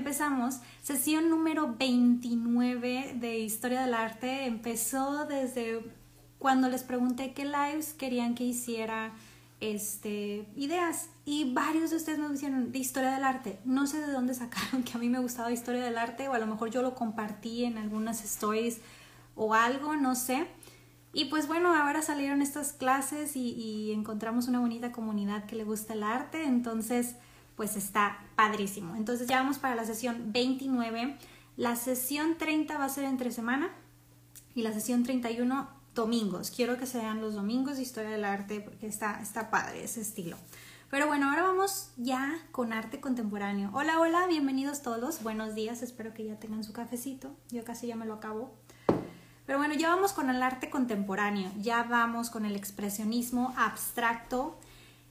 empezamos. 0.00 0.60
Sesión 0.80 1.28
número 1.28 1.76
29 1.78 3.16
de 3.20 3.38
Historia 3.38 3.82
del 3.82 3.92
Arte 3.92 4.46
empezó 4.46 5.26
desde 5.26 5.84
cuando 6.38 6.70
les 6.70 6.82
pregunté 6.84 7.34
qué 7.34 7.44
lives 7.44 7.92
querían 7.92 8.34
que 8.34 8.44
hiciera 8.44 9.12
este, 9.60 10.48
ideas 10.56 11.10
y 11.26 11.52
varios 11.52 11.90
de 11.90 11.96
ustedes 11.96 12.18
me 12.18 12.30
dijeron 12.30 12.72
de 12.72 12.78
historia 12.78 13.10
del 13.10 13.24
arte. 13.24 13.60
No 13.66 13.86
sé 13.86 14.00
de 14.00 14.10
dónde 14.10 14.32
sacaron 14.32 14.82
que 14.84 14.92
a 14.94 14.98
mí 14.98 15.10
me 15.10 15.18
gustaba 15.18 15.52
historia 15.52 15.84
del 15.84 15.98
arte 15.98 16.28
o 16.28 16.32
a 16.32 16.38
lo 16.38 16.46
mejor 16.46 16.70
yo 16.70 16.80
lo 16.80 16.94
compartí 16.94 17.66
en 17.66 17.76
algunas 17.76 18.24
stories 18.24 18.80
o 19.34 19.52
algo, 19.52 19.96
no 19.96 20.14
sé. 20.14 20.46
Y 21.12 21.26
pues 21.26 21.46
bueno, 21.46 21.74
ahora 21.74 22.00
salieron 22.00 22.40
estas 22.40 22.72
clases 22.72 23.36
y, 23.36 23.50
y 23.50 23.92
encontramos 23.92 24.48
una 24.48 24.60
bonita 24.60 24.92
comunidad 24.92 25.44
que 25.44 25.56
le 25.56 25.64
gusta 25.64 25.92
el 25.92 26.04
arte, 26.04 26.44
entonces 26.44 27.16
pues 27.60 27.76
está 27.76 28.16
padrísimo. 28.36 28.96
Entonces 28.96 29.28
ya 29.28 29.36
vamos 29.36 29.58
para 29.58 29.74
la 29.74 29.84
sesión 29.84 30.32
29. 30.32 31.18
La 31.58 31.76
sesión 31.76 32.38
30 32.38 32.78
va 32.78 32.86
a 32.86 32.88
ser 32.88 33.04
entre 33.04 33.30
semana 33.32 33.68
y 34.54 34.62
la 34.62 34.72
sesión 34.72 35.02
31 35.02 35.68
domingos. 35.94 36.50
Quiero 36.50 36.78
que 36.78 36.86
sean 36.86 37.20
los 37.20 37.34
domingos 37.34 37.76
de 37.76 37.82
historia 37.82 38.08
del 38.08 38.24
arte 38.24 38.62
porque 38.62 38.86
está, 38.86 39.20
está 39.20 39.50
padre 39.50 39.84
ese 39.84 40.00
estilo. 40.00 40.38
Pero 40.88 41.06
bueno, 41.06 41.28
ahora 41.28 41.42
vamos 41.42 41.90
ya 41.98 42.38
con 42.50 42.72
arte 42.72 42.98
contemporáneo. 42.98 43.68
Hola, 43.74 44.00
hola, 44.00 44.26
bienvenidos 44.26 44.80
todos. 44.80 45.22
Buenos 45.22 45.54
días, 45.54 45.82
espero 45.82 46.14
que 46.14 46.24
ya 46.24 46.36
tengan 46.36 46.64
su 46.64 46.72
cafecito. 46.72 47.30
Yo 47.50 47.62
casi 47.62 47.88
ya 47.88 47.94
me 47.94 48.06
lo 48.06 48.14
acabo. 48.14 48.54
Pero 49.44 49.58
bueno, 49.58 49.74
ya 49.74 49.90
vamos 49.94 50.14
con 50.14 50.30
el 50.30 50.42
arte 50.42 50.70
contemporáneo. 50.70 51.50
Ya 51.58 51.82
vamos 51.82 52.30
con 52.30 52.46
el 52.46 52.56
expresionismo 52.56 53.52
abstracto 53.58 54.58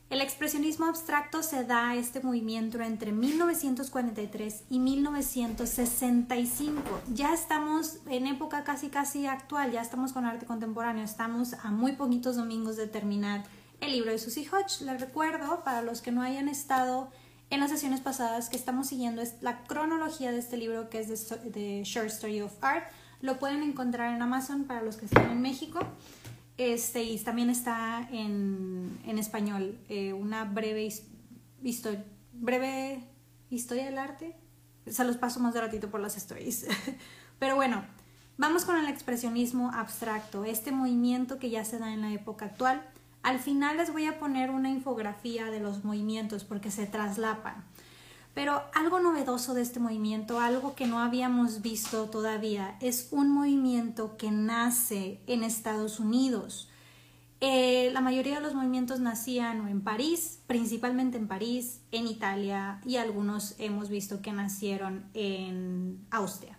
el 0.09 0.21
expresionismo 0.21 0.85
abstracto 0.87 1.43
se 1.43 1.65
da 1.65 1.95
este 1.95 2.21
movimiento 2.21 2.81
entre 2.81 3.11
1943 3.11 4.63
y 4.71 4.79
1965. 4.79 6.81
Ya 7.13 7.31
estamos 7.31 7.97
en 8.07 8.25
época 8.25 8.63
casi 8.63 8.89
casi 8.89 9.27
actual, 9.27 9.71
ya 9.71 9.81
estamos 9.81 10.11
con 10.11 10.25
arte 10.25 10.47
contemporáneo, 10.47 11.03
estamos 11.03 11.53
a 11.53 11.69
muy 11.69 11.91
poquitos 11.91 12.37
domingos 12.37 12.75
de 12.75 12.87
terminar 12.87 13.43
el 13.81 13.91
libro 13.91 14.11
de 14.11 14.17
Susie 14.17 14.49
Hodge. 14.49 14.81
Les 14.81 14.99
recuerdo, 14.99 15.63
para 15.63 15.83
los 15.83 16.01
que 16.01 16.11
no 16.11 16.23
hayan 16.23 16.49
estado 16.49 17.11
en 17.51 17.59
las 17.59 17.69
sesiones 17.69 18.01
pasadas, 18.01 18.49
que 18.49 18.57
estamos 18.57 18.87
siguiendo 18.87 19.21
la 19.41 19.63
cronología 19.63 20.31
de 20.31 20.39
este 20.39 20.57
libro 20.57 20.89
que 20.89 21.01
es 21.01 21.29
de 21.29 21.83
Short 21.85 22.07
Story 22.07 22.41
of 22.41 22.53
Art. 22.61 22.91
Lo 23.21 23.37
pueden 23.37 23.61
encontrar 23.61 24.15
en 24.15 24.23
Amazon 24.23 24.63
para 24.63 24.81
los 24.81 24.97
que 24.97 25.05
están 25.05 25.29
en 25.29 25.41
México. 25.41 25.81
Este, 26.59 27.03
y 27.03 27.17
también 27.19 27.49
está 27.49 28.05
en, 28.11 28.99
español, 29.17 29.79
eh, 29.87 30.11
una 30.11 30.43
breve, 30.43 30.93
breve 32.33 32.99
historia 33.49 33.85
del 33.85 33.97
arte. 33.97 34.35
Se 34.85 35.05
los 35.05 35.15
paso 35.15 35.39
más 35.39 35.53
de 35.53 35.61
ratito 35.61 35.89
por 35.89 36.01
las 36.01 36.17
stories. 36.17 36.67
Pero 37.39 37.55
bueno, 37.55 37.85
vamos 38.37 38.65
con 38.65 38.75
el 38.75 38.89
expresionismo 38.89 39.71
abstracto, 39.73 40.43
este 40.43 40.73
movimiento 40.73 41.39
que 41.39 41.49
ya 41.49 41.63
se 41.63 41.79
da 41.79 41.93
en 41.93 42.01
la 42.01 42.11
época 42.11 42.47
actual. 42.47 42.85
Al 43.23 43.39
final 43.39 43.77
les 43.77 43.93
voy 43.93 44.07
a 44.07 44.19
poner 44.19 44.49
una 44.49 44.69
infografía 44.69 45.45
de 45.45 45.61
los 45.61 45.85
movimientos 45.85 46.43
porque 46.43 46.71
se 46.71 46.87
traslapan. 46.87 47.63
Pero 48.39 48.63
algo 48.73 49.01
novedoso 49.01 49.53
de 49.53 49.61
este 49.61 49.81
movimiento, 49.81 50.39
algo 50.39 50.73
que 50.73 50.87
no 50.87 50.99
habíamos 50.99 51.61
visto 51.61 52.05
todavía, 52.05 52.77
es 52.79 53.09
un 53.11 53.29
movimiento 53.29 54.15
que 54.15 54.31
nace 54.31 55.19
en 55.27 55.43
Estados 55.43 55.99
Unidos. 55.99 56.69
Eh, 57.41 57.89
la 57.91 57.99
mayoría 57.99 58.35
de 58.35 58.41
los 58.41 58.55
movimientos 58.55 59.01
nacían 59.01 59.67
en 59.67 59.81
París, 59.81 60.39
principalmente 60.47 61.17
en 61.17 61.27
París, 61.27 61.81
en 61.91 62.07
Italia 62.07 62.79
y 62.85 62.95
algunos 62.95 63.55
hemos 63.59 63.89
visto 63.89 64.21
que 64.21 64.31
nacieron 64.31 65.03
en 65.13 66.07
Austria. 66.09 66.57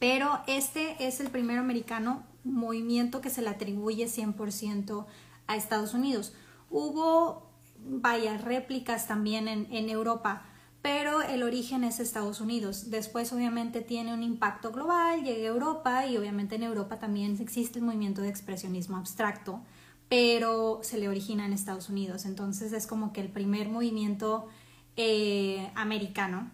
Pero 0.00 0.40
este 0.48 1.06
es 1.06 1.20
el 1.20 1.30
primer 1.30 1.58
americano 1.58 2.24
movimiento 2.42 3.20
que 3.20 3.30
se 3.30 3.40
le 3.40 3.50
atribuye 3.50 4.06
100% 4.06 5.06
a 5.46 5.54
Estados 5.54 5.94
Unidos. 5.94 6.34
Hubo 6.70 7.52
varias 7.78 8.42
réplicas 8.42 9.06
también 9.06 9.46
en, 9.46 9.72
en 9.72 9.88
Europa, 9.88 10.48
pero 10.82 11.22
el 11.22 11.44
origen 11.44 11.84
es 11.84 12.00
Estados 12.00 12.40
Unidos. 12.40 12.90
Después 12.90 13.32
obviamente 13.32 13.80
tiene 13.80 14.12
un 14.12 14.24
impacto 14.24 14.72
global, 14.72 15.22
llega 15.22 15.44
a 15.44 15.52
Europa 15.52 16.06
y 16.06 16.16
obviamente 16.16 16.56
en 16.56 16.64
Europa 16.64 16.98
también 16.98 17.38
existe 17.40 17.78
el 17.78 17.84
movimiento 17.84 18.20
de 18.20 18.28
expresionismo 18.28 18.96
abstracto, 18.96 19.62
pero 20.08 20.80
se 20.82 20.98
le 20.98 21.08
origina 21.08 21.46
en 21.46 21.52
Estados 21.52 21.88
Unidos. 21.88 22.24
Entonces 22.24 22.72
es 22.72 22.88
como 22.88 23.12
que 23.12 23.20
el 23.20 23.28
primer 23.28 23.68
movimiento 23.68 24.48
eh, 24.96 25.70
americano 25.76 26.50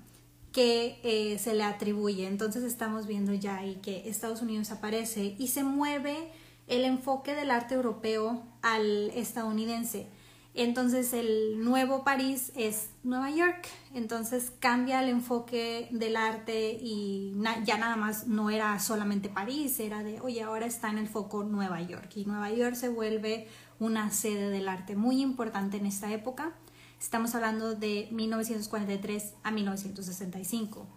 que 0.52 1.00
eh, 1.02 1.38
se 1.38 1.54
le 1.54 1.64
atribuye. 1.64 2.26
Entonces 2.26 2.64
estamos 2.64 3.06
viendo 3.06 3.32
ya 3.32 3.56
ahí 3.56 3.76
que 3.76 4.08
Estados 4.10 4.42
Unidos 4.42 4.70
aparece 4.70 5.34
y 5.38 5.48
se 5.48 5.64
mueve 5.64 6.30
el 6.66 6.84
enfoque 6.84 7.34
del 7.34 7.50
arte 7.50 7.74
europeo 7.74 8.42
al 8.60 9.10
estadounidense. 9.14 10.06
Entonces 10.54 11.12
el 11.12 11.62
nuevo 11.62 12.03
París 12.03 12.53
es 12.56 12.88
Nueva 13.04 13.31
York, 13.31 13.69
entonces 13.94 14.50
cambia 14.59 15.00
el 15.03 15.09
enfoque 15.09 15.86
del 15.92 16.16
arte 16.16 16.76
y 16.81 17.32
ya 17.64 17.78
nada 17.78 17.94
más 17.97 18.26
no 18.26 18.50
era 18.50 18.81
solamente 18.81 19.28
París, 19.28 19.78
era 19.78 20.03
de, 20.03 20.20
oye, 20.20 20.42
ahora 20.42 20.66
está 20.66 20.91
en 20.91 20.98
el 20.98 21.06
foco 21.06 21.44
Nueva 21.44 21.81
York 21.82 22.10
y 22.16 22.25
Nueva 22.25 22.50
York 22.50 22.75
se 22.75 22.88
vuelve 22.88 23.47
una 23.78 24.10
sede 24.10 24.50
del 24.50 24.69
arte 24.69 24.97
muy 24.97 25.22
importante 25.22 25.76
en 25.76 25.87
esta 25.87 26.12
época. 26.12 26.54
Estamos 26.98 27.37
hablando 27.37 27.76
de 27.76 28.08
1943 28.10 29.34
a 29.44 29.53
1965. 29.53 30.88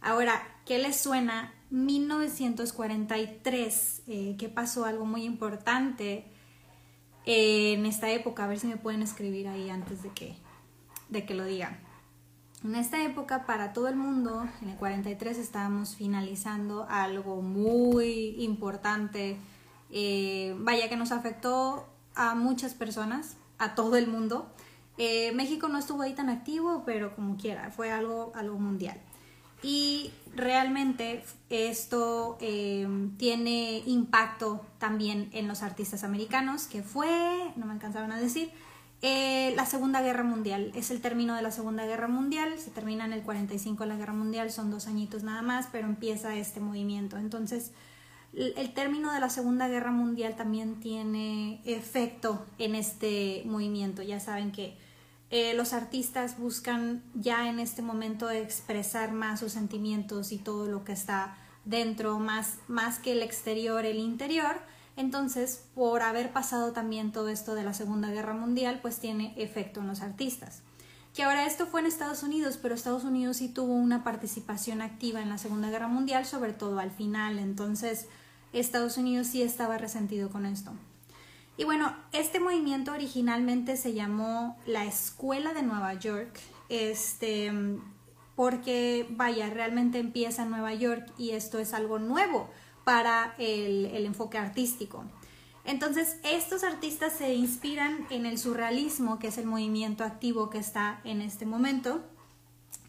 Ahora, 0.00 0.40
¿qué 0.64 0.78
les 0.78 0.96
suena 0.96 1.52
1943? 1.70 4.02
Eh, 4.06 4.36
¿Qué 4.38 4.48
pasó? 4.48 4.86
Algo 4.86 5.04
muy 5.04 5.24
importante 5.24 6.31
en 7.24 7.86
esta 7.86 8.10
época, 8.10 8.44
a 8.44 8.46
ver 8.48 8.58
si 8.58 8.66
me 8.66 8.76
pueden 8.76 9.02
escribir 9.02 9.48
ahí 9.48 9.70
antes 9.70 10.02
de 10.02 10.10
que, 10.10 10.36
de 11.08 11.24
que 11.24 11.34
lo 11.34 11.44
digan. 11.44 11.78
En 12.64 12.76
esta 12.76 13.02
época, 13.02 13.44
para 13.44 13.72
todo 13.72 13.88
el 13.88 13.96
mundo, 13.96 14.46
en 14.60 14.68
el 14.68 14.76
43 14.76 15.36
estábamos 15.36 15.96
finalizando 15.96 16.86
algo 16.88 17.42
muy 17.42 18.36
importante, 18.38 19.36
eh, 19.90 20.54
vaya 20.58 20.88
que 20.88 20.96
nos 20.96 21.10
afectó 21.10 21.88
a 22.14 22.34
muchas 22.34 22.74
personas, 22.74 23.36
a 23.58 23.74
todo 23.74 23.96
el 23.96 24.06
mundo. 24.06 24.52
Eh, 24.96 25.32
México 25.32 25.68
no 25.68 25.78
estuvo 25.78 26.02
ahí 26.02 26.14
tan 26.14 26.28
activo, 26.28 26.84
pero 26.86 27.16
como 27.16 27.36
quiera, 27.36 27.70
fue 27.72 27.90
algo, 27.90 28.32
algo 28.36 28.58
mundial. 28.58 29.00
Y 29.62 30.10
realmente 30.34 31.24
esto 31.50 32.36
eh, 32.40 32.86
tiene 33.16 33.82
impacto 33.86 34.64
también 34.78 35.28
en 35.32 35.46
los 35.48 35.62
artistas 35.62 36.04
americanos, 36.04 36.66
que 36.66 36.82
fue, 36.82 37.52
no 37.56 37.66
me 37.66 37.72
alcanzaron 37.72 38.12
a 38.12 38.20
decir, 38.20 38.50
eh, 39.02 39.52
la 39.56 39.66
Segunda 39.66 40.00
Guerra 40.00 40.22
Mundial. 40.22 40.72
Es 40.74 40.90
el 40.90 41.00
término 41.00 41.34
de 41.34 41.42
la 41.42 41.50
Segunda 41.50 41.86
Guerra 41.86 42.08
Mundial, 42.08 42.58
se 42.58 42.70
termina 42.70 43.04
en 43.04 43.12
el 43.12 43.22
45 43.22 43.84
la 43.84 43.96
Guerra 43.96 44.12
Mundial, 44.12 44.50
son 44.50 44.70
dos 44.70 44.86
añitos 44.86 45.22
nada 45.22 45.42
más, 45.42 45.68
pero 45.70 45.86
empieza 45.86 46.34
este 46.36 46.60
movimiento. 46.60 47.16
Entonces, 47.18 47.72
el 48.32 48.72
término 48.72 49.12
de 49.12 49.20
la 49.20 49.28
Segunda 49.28 49.68
Guerra 49.68 49.90
Mundial 49.90 50.36
también 50.36 50.80
tiene 50.80 51.60
efecto 51.64 52.46
en 52.58 52.74
este 52.74 53.42
movimiento. 53.44 54.02
Ya 54.02 54.20
saben 54.20 54.52
que 54.52 54.78
eh, 55.32 55.54
los 55.54 55.72
artistas 55.72 56.38
buscan 56.38 57.02
ya 57.14 57.48
en 57.48 57.58
este 57.58 57.80
momento 57.80 58.28
expresar 58.30 59.12
más 59.12 59.40
sus 59.40 59.52
sentimientos 59.52 60.30
y 60.30 60.36
todo 60.36 60.66
lo 60.66 60.84
que 60.84 60.92
está 60.92 61.38
dentro, 61.64 62.18
más, 62.18 62.58
más 62.68 62.98
que 62.98 63.12
el 63.12 63.22
exterior, 63.22 63.86
el 63.86 63.96
interior. 63.96 64.60
Entonces, 64.94 65.64
por 65.74 66.02
haber 66.02 66.34
pasado 66.34 66.72
también 66.72 67.12
todo 67.12 67.30
esto 67.30 67.54
de 67.54 67.64
la 67.64 67.72
Segunda 67.72 68.10
Guerra 68.10 68.34
Mundial, 68.34 68.80
pues 68.82 68.98
tiene 68.98 69.32
efecto 69.38 69.80
en 69.80 69.88
los 69.88 70.02
artistas. 70.02 70.60
Que 71.14 71.22
ahora 71.22 71.46
esto 71.46 71.66
fue 71.66 71.80
en 71.80 71.86
Estados 71.86 72.22
Unidos, 72.22 72.58
pero 72.60 72.74
Estados 72.74 73.04
Unidos 73.04 73.38
sí 73.38 73.48
tuvo 73.48 73.72
una 73.72 74.04
participación 74.04 74.82
activa 74.82 75.22
en 75.22 75.30
la 75.30 75.38
Segunda 75.38 75.70
Guerra 75.70 75.88
Mundial, 75.88 76.26
sobre 76.26 76.52
todo 76.52 76.78
al 76.78 76.90
final. 76.90 77.38
Entonces, 77.38 78.06
Estados 78.52 78.98
Unidos 78.98 79.28
sí 79.28 79.40
estaba 79.40 79.78
resentido 79.78 80.28
con 80.28 80.44
esto. 80.44 80.72
Y 81.56 81.64
bueno, 81.64 81.94
este 82.12 82.40
movimiento 82.40 82.92
originalmente 82.92 83.76
se 83.76 83.92
llamó 83.92 84.56
la 84.66 84.84
Escuela 84.84 85.52
de 85.52 85.62
Nueva 85.62 85.94
York, 85.94 86.40
este, 86.68 87.52
porque 88.34 89.06
vaya, 89.10 89.50
realmente 89.50 89.98
empieza 89.98 90.44
en 90.44 90.50
Nueva 90.50 90.72
York 90.74 91.12
y 91.18 91.30
esto 91.30 91.58
es 91.58 91.74
algo 91.74 91.98
nuevo 91.98 92.48
para 92.84 93.34
el, 93.38 93.86
el 93.86 94.06
enfoque 94.06 94.38
artístico. 94.38 95.04
Entonces, 95.64 96.16
estos 96.24 96.64
artistas 96.64 97.12
se 97.12 97.34
inspiran 97.34 98.06
en 98.10 98.26
el 98.26 98.38
surrealismo, 98.38 99.18
que 99.18 99.28
es 99.28 99.38
el 99.38 99.46
movimiento 99.46 100.02
activo 100.02 100.50
que 100.50 100.58
está 100.58 101.00
en 101.04 101.20
este 101.20 101.46
momento, 101.46 102.02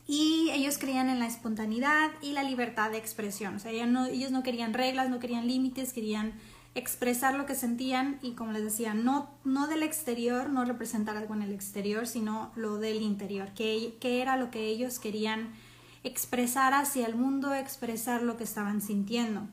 y 0.08 0.50
ellos 0.52 0.78
creían 0.78 1.10
en 1.10 1.20
la 1.20 1.28
espontaneidad 1.28 2.12
y 2.22 2.34
la 2.34 2.44
libertad 2.44 2.92
de 2.92 2.98
expresión. 2.98 3.56
O 3.56 3.60
sea, 3.60 3.72
ellos 3.72 3.88
no, 3.88 4.06
ellos 4.06 4.32
no 4.32 4.44
querían 4.44 4.74
reglas, 4.74 5.10
no 5.10 5.20
querían 5.20 5.48
límites, 5.48 5.94
querían 5.94 6.34
expresar 6.76 7.36
lo 7.36 7.46
que 7.46 7.56
sentían 7.56 8.18
y 8.22 8.32
como 8.32 8.52
les 8.52 8.64
decía, 8.64 8.94
no, 8.94 9.30
no 9.44 9.68
del 9.68 9.84
exterior, 9.84 10.50
no 10.50 10.66
representar 10.66 11.18
algo 11.18 11.36
en 11.36 11.44
el 11.44 11.54
exterior, 11.54 12.08
sino 12.08 12.52
lo 12.56 12.78
del 12.78 13.02
interior, 13.02 13.50
que, 13.54 13.96
era 14.02 14.38
lo 14.38 14.50
que 14.50 14.68
ellos 14.68 15.00
querían 15.00 15.52
expresar 16.04 16.74
hacia 16.74 17.06
el 17.06 17.16
mundo, 17.16 17.54
expresar 17.54 18.24
lo 18.24 18.38
que 18.38 18.44
estaban 18.44 18.82
sintiendo. 18.82 19.48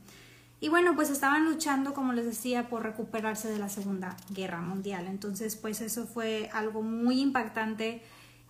Y 0.62 0.68
bueno, 0.68 0.94
pues 0.94 1.10
estaban 1.10 1.44
luchando, 1.44 1.94
como 1.94 2.12
les 2.12 2.26
decía, 2.26 2.68
por 2.68 2.82
recuperarse 2.82 3.48
de 3.48 3.58
la 3.58 3.68
Segunda 3.68 4.16
Guerra 4.30 4.60
Mundial. 4.60 5.06
Entonces, 5.06 5.56
pues 5.56 5.80
eso 5.80 6.06
fue 6.06 6.50
algo 6.52 6.82
muy 6.82 7.20
impactante 7.20 8.02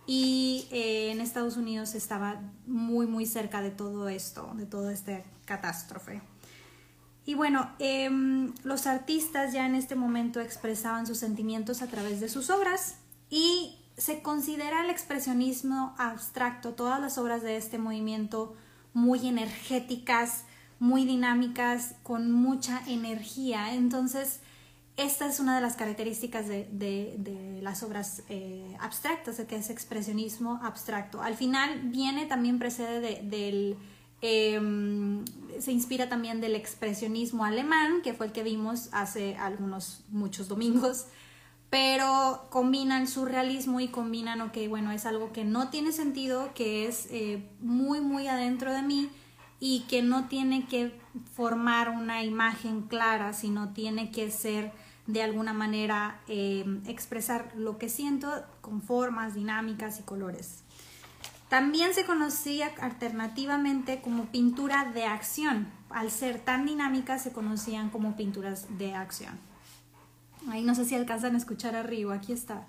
y 0.07 0.67
eh, 0.71 1.11
en 1.11 1.21
Estados 1.21 1.57
Unidos 1.57 1.95
estaba 1.95 2.41
muy, 2.65 3.05
muy 3.05 3.25
cerca 3.25 3.61
de 3.61 3.71
todo 3.71 4.09
esto, 4.09 4.51
de 4.55 4.65
toda 4.65 4.91
esta 4.91 5.21
catástrofe. 5.45 6.21
Y 7.25 7.35
bueno, 7.35 7.69
em, 7.79 8.53
los 8.63 8.87
artistas 8.87 9.53
ya 9.53 9.65
en 9.65 9.75
este 9.75 9.95
momento 9.95 10.39
expresaban 10.39 11.05
sus 11.05 11.19
sentimientos 11.19 11.81
a 11.81 11.87
través 11.87 12.19
de 12.19 12.29
sus 12.29 12.49
obras 12.49 12.95
y 13.29 13.77
se 13.97 14.21
considera 14.21 14.83
el 14.83 14.89
expresionismo 14.89 15.93
abstracto, 15.97 16.73
todas 16.73 16.99
las 16.99 17.17
obras 17.17 17.43
de 17.43 17.57
este 17.57 17.77
movimiento 17.77 18.55
muy 18.93 19.27
energéticas, 19.27 20.45
muy 20.79 21.05
dinámicas, 21.05 21.95
con 22.01 22.31
mucha 22.31 22.81
energía. 22.87 23.75
Entonces, 23.75 24.39
esta 24.97 25.27
es 25.27 25.39
una 25.39 25.55
de 25.55 25.61
las 25.61 25.75
características 25.75 26.47
de, 26.47 27.59
las 27.61 27.83
obras 27.83 28.23
eh, 28.29 28.75
abstractas, 28.79 29.39
que 29.47 29.55
es 29.55 29.69
expresionismo 29.69 30.59
abstracto. 30.63 31.21
Al 31.21 31.35
final 31.35 31.81
viene 31.85 32.25
también, 32.25 32.57
precede 32.57 33.21
del... 33.21 33.77
Em, 34.21 35.25
se 35.59 35.71
inspira 35.71 36.09
también 36.09 36.41
del 36.41 36.55
expresionismo 36.55 37.43
alemán, 37.43 38.01
que 38.03 38.13
fue 38.13 38.27
el 38.27 38.31
que 38.31 38.43
vimos 38.43 38.89
hace 38.91 39.35
algunos, 39.35 40.03
muchos 40.09 40.47
domingos, 40.47 41.07
pero 41.69 42.47
combinan 42.49 43.07
surrealismo 43.07 43.79
y 43.79 43.87
combinan, 43.87 44.41
ok, 44.41 44.57
bueno, 44.69 44.91
es 44.91 45.05
algo 45.05 45.31
que 45.31 45.45
no 45.45 45.69
tiene 45.69 45.91
sentido, 45.91 46.53
que 46.53 46.87
es 46.87 47.07
eh, 47.11 47.47
muy, 47.61 48.01
muy 48.01 48.27
adentro 48.27 48.73
de 48.73 48.81
mí, 48.81 49.09
y 49.59 49.81
que 49.81 50.01
no 50.01 50.27
tiene 50.27 50.65
que 50.65 50.99
formar 51.33 51.89
una 51.89 52.23
imagen 52.23 52.81
clara, 52.81 53.31
sino 53.31 53.73
tiene 53.73 54.11
que 54.11 54.31
ser 54.31 54.71
de 55.05 55.21
alguna 55.21 55.53
manera 55.53 56.19
eh, 56.27 56.65
expresar 56.87 57.53
lo 57.55 57.77
que 57.77 57.87
siento 57.87 58.43
con 58.61 58.81
formas, 58.81 59.35
dinámicas 59.35 59.99
y 59.99 60.03
colores. 60.03 60.63
También 61.51 61.93
se 61.93 62.05
conocía 62.05 62.71
alternativamente 62.79 63.99
como 63.99 64.27
pintura 64.27 64.85
de 64.85 65.03
acción. 65.03 65.67
Al 65.89 66.09
ser 66.09 66.39
tan 66.39 66.65
dinámicas 66.65 67.23
se 67.23 67.33
conocían 67.33 67.89
como 67.89 68.15
pinturas 68.15 68.67
de 68.77 68.95
acción. 68.95 69.37
Ahí 70.47 70.63
no 70.63 70.75
sé 70.75 70.85
si 70.85 70.95
alcanzan 70.95 71.35
a 71.35 71.37
escuchar 71.37 71.75
arriba, 71.75 72.15
aquí 72.15 72.31
está. 72.31 72.65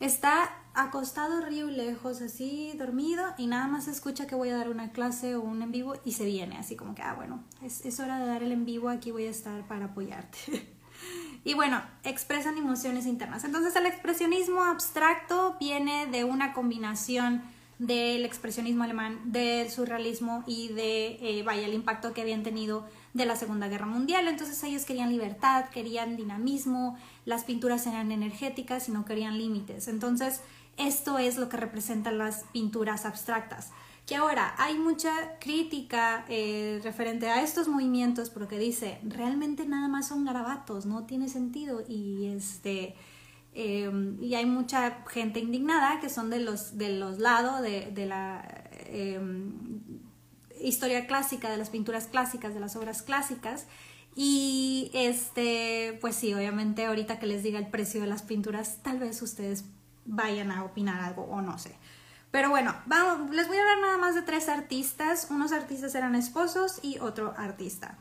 Está 0.00 0.50
acostado 0.72 1.42
río 1.42 1.66
lejos, 1.66 2.22
así 2.22 2.72
dormido, 2.78 3.22
y 3.36 3.48
nada 3.48 3.66
más 3.66 3.86
escucha 3.86 4.26
que 4.26 4.34
voy 4.34 4.48
a 4.48 4.56
dar 4.56 4.70
una 4.70 4.92
clase 4.92 5.36
o 5.36 5.42
un 5.42 5.60
en 5.60 5.70
vivo 5.70 5.96
y 6.06 6.12
se 6.12 6.24
viene, 6.24 6.56
así 6.56 6.74
como 6.74 6.94
que, 6.94 7.02
ah, 7.02 7.12
bueno, 7.12 7.44
es, 7.60 7.84
es 7.84 8.00
hora 8.00 8.18
de 8.18 8.24
dar 8.24 8.42
el 8.42 8.52
en 8.52 8.64
vivo, 8.64 8.88
aquí 8.88 9.10
voy 9.10 9.26
a 9.26 9.30
estar 9.30 9.68
para 9.68 9.86
apoyarte. 9.86 10.66
y 11.44 11.52
bueno, 11.52 11.82
expresan 12.02 12.56
emociones 12.56 13.04
internas. 13.04 13.44
Entonces 13.44 13.76
el 13.76 13.84
expresionismo 13.84 14.64
abstracto 14.64 15.58
viene 15.60 16.06
de 16.06 16.24
una 16.24 16.54
combinación 16.54 17.42
del 17.78 18.24
expresionismo 18.24 18.84
alemán, 18.84 19.20
del 19.32 19.70
surrealismo 19.70 20.44
y 20.46 20.68
de, 20.68 21.18
eh, 21.20 21.42
vaya, 21.44 21.66
el 21.66 21.74
impacto 21.74 22.14
que 22.14 22.22
habían 22.22 22.42
tenido 22.42 22.86
de 23.12 23.26
la 23.26 23.36
Segunda 23.36 23.68
Guerra 23.68 23.86
Mundial. 23.86 24.28
Entonces 24.28 24.62
ellos 24.64 24.84
querían 24.84 25.10
libertad, 25.10 25.66
querían 25.70 26.16
dinamismo, 26.16 26.96
las 27.24 27.44
pinturas 27.44 27.86
eran 27.86 28.12
energéticas 28.12 28.88
y 28.88 28.92
no 28.92 29.04
querían 29.04 29.36
límites. 29.36 29.88
Entonces 29.88 30.40
esto 30.78 31.18
es 31.18 31.36
lo 31.36 31.48
que 31.48 31.56
representan 31.56 32.18
las 32.18 32.44
pinturas 32.52 33.04
abstractas. 33.04 33.72
Que 34.06 34.14
ahora 34.14 34.54
hay 34.58 34.78
mucha 34.78 35.38
crítica 35.40 36.24
eh, 36.28 36.80
referente 36.84 37.28
a 37.28 37.42
estos 37.42 37.66
movimientos 37.66 38.30
porque 38.30 38.58
dice, 38.58 39.00
realmente 39.02 39.66
nada 39.66 39.88
más 39.88 40.08
son 40.08 40.24
garabatos, 40.24 40.86
no 40.86 41.04
tiene 41.04 41.28
sentido 41.28 41.82
y 41.88 42.26
este 42.26 42.94
Em, 43.58 44.22
y 44.22 44.34
hay 44.34 44.44
mucha 44.44 44.98
gente 45.08 45.40
indignada 45.40 45.98
que 45.98 46.10
son 46.10 46.28
de 46.28 46.40
los, 46.40 46.76
de 46.76 46.90
los 46.90 47.18
lados 47.18 47.62
de, 47.62 48.06
la 48.06 48.46
em, 48.84 49.80
historia 50.60 51.06
clásica, 51.06 51.50
de 51.50 51.56
las 51.56 51.70
pinturas 51.70 52.06
clásicas, 52.06 52.52
de 52.52 52.60
las 52.60 52.76
obras 52.76 53.00
clásicas. 53.00 53.66
Y 54.14 54.90
este, 54.92 55.96
pues 56.02 56.16
sí, 56.16 56.34
obviamente 56.34 56.84
ahorita 56.84 57.18
que 57.18 57.26
les 57.26 57.42
diga 57.42 57.58
el 57.58 57.68
precio 57.68 58.02
de 58.02 58.06
las 58.06 58.20
pinturas, 58.20 58.82
tal 58.82 58.98
vez 58.98 59.22
ustedes 59.22 59.64
vayan 60.04 60.50
a 60.50 60.62
opinar 60.62 61.00
algo 61.00 61.22
o 61.22 61.40
no 61.40 61.56
sé. 61.58 61.74
Pero 62.30 62.50
bueno, 62.50 62.74
vamos, 62.84 63.34
les 63.34 63.48
voy 63.48 63.56
a 63.56 63.60
hablar 63.60 63.78
nada 63.80 63.96
más 63.96 64.14
de 64.14 64.20
tres 64.20 64.50
artistas. 64.50 65.28
Unos 65.30 65.52
artistas 65.52 65.94
eran 65.94 66.14
esposos 66.14 66.78
y 66.82 66.98
otro 66.98 67.32
artista. 67.38 67.96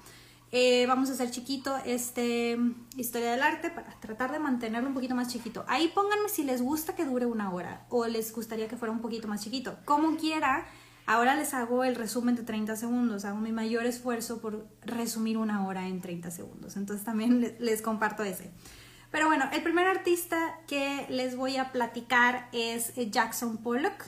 Eh, 0.57 0.85
vamos 0.87 1.09
a 1.09 1.13
hacer 1.15 1.31
chiquito 1.31 1.75
este 1.85 2.57
historia 2.95 3.31
del 3.31 3.43
arte 3.43 3.69
para 3.71 3.89
tratar 3.99 4.31
de 4.31 4.39
mantenerlo 4.39 4.87
un 4.87 4.93
poquito 4.93 5.13
más 5.13 5.27
chiquito. 5.27 5.65
Ahí 5.67 5.91
pónganme 5.93 6.29
si 6.29 6.45
les 6.45 6.61
gusta 6.61 6.95
que 6.95 7.03
dure 7.03 7.25
una 7.25 7.51
hora 7.51 7.85
o 7.89 8.07
les 8.07 8.33
gustaría 8.33 8.69
que 8.69 8.77
fuera 8.77 8.93
un 8.93 9.01
poquito 9.01 9.27
más 9.27 9.43
chiquito. 9.43 9.77
Como 9.83 10.15
quiera, 10.15 10.65
ahora 11.07 11.35
les 11.35 11.53
hago 11.53 11.83
el 11.83 11.95
resumen 11.95 12.37
de 12.37 12.43
30 12.43 12.77
segundos. 12.77 13.25
Hago 13.25 13.39
mi 13.39 13.51
mayor 13.51 13.85
esfuerzo 13.85 14.39
por 14.39 14.65
resumir 14.83 15.37
una 15.37 15.67
hora 15.67 15.89
en 15.89 15.99
30 15.99 16.31
segundos. 16.31 16.77
Entonces 16.77 17.05
también 17.05 17.57
les 17.59 17.81
comparto 17.81 18.23
ese. 18.23 18.49
Pero 19.11 19.27
bueno, 19.27 19.49
el 19.51 19.61
primer 19.61 19.87
artista 19.87 20.57
que 20.67 21.05
les 21.09 21.35
voy 21.35 21.57
a 21.57 21.73
platicar 21.73 22.47
es 22.53 22.93
Jackson 22.95 23.57
Pollock. 23.57 24.05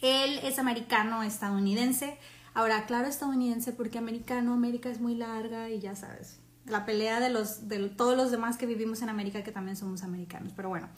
Él 0.00 0.40
es 0.44 0.58
americano 0.58 1.22
estadounidense. 1.22 2.16
Ahora, 2.54 2.86
claro, 2.86 3.08
estadounidense 3.08 3.72
porque 3.72 3.98
americano, 3.98 4.52
América 4.52 4.90
es 4.90 5.00
muy 5.00 5.14
larga 5.14 5.70
y 5.70 5.80
ya 5.80 5.96
sabes, 5.96 6.38
la 6.66 6.84
pelea 6.84 7.20
de, 7.20 7.30
los, 7.30 7.68
de 7.68 7.88
todos 7.88 8.16
los 8.16 8.30
demás 8.30 8.56
que 8.56 8.66
vivimos 8.66 9.02
en 9.02 9.08
América 9.08 9.42
que 9.42 9.52
también 9.52 9.76
somos 9.76 10.02
americanos, 10.02 10.52
pero 10.54 10.68
bueno, 10.68 10.88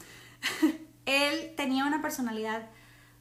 él 1.07 1.53
tenía 1.57 1.87
una 1.87 2.03
personalidad 2.03 2.69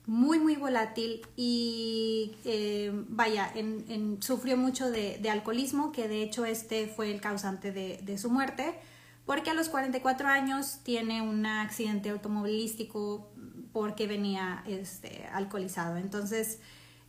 muy, 0.05 0.39
muy 0.39 0.55
volátil 0.55 1.21
y 1.35 2.35
eh, 2.43 2.91
vaya, 3.07 3.53
sufrió 4.19 4.57
mucho 4.57 4.91
de, 4.91 5.29
alcoholismo, 5.29 5.91
que 5.91 6.07
de 6.07 6.23
hecho 6.23 6.45
este 6.45 6.87
fue 6.87 7.11
el 7.11 7.21
causante 7.21 7.71
de, 7.71 7.99
de, 8.03 8.17
su 8.17 8.29
muerte, 8.29 8.73
porque 9.25 9.51
a 9.51 9.53
los 9.53 9.69
44 9.69 10.27
años 10.27 10.79
tiene 10.83 11.21
un 11.21 11.45
accidente 11.45 12.09
automovilístico 12.09 13.31
porque 13.71 14.05
venía 14.05 14.63
este, 14.67 15.25
alcoholizado. 15.31 15.95
Entonces, 15.97 16.59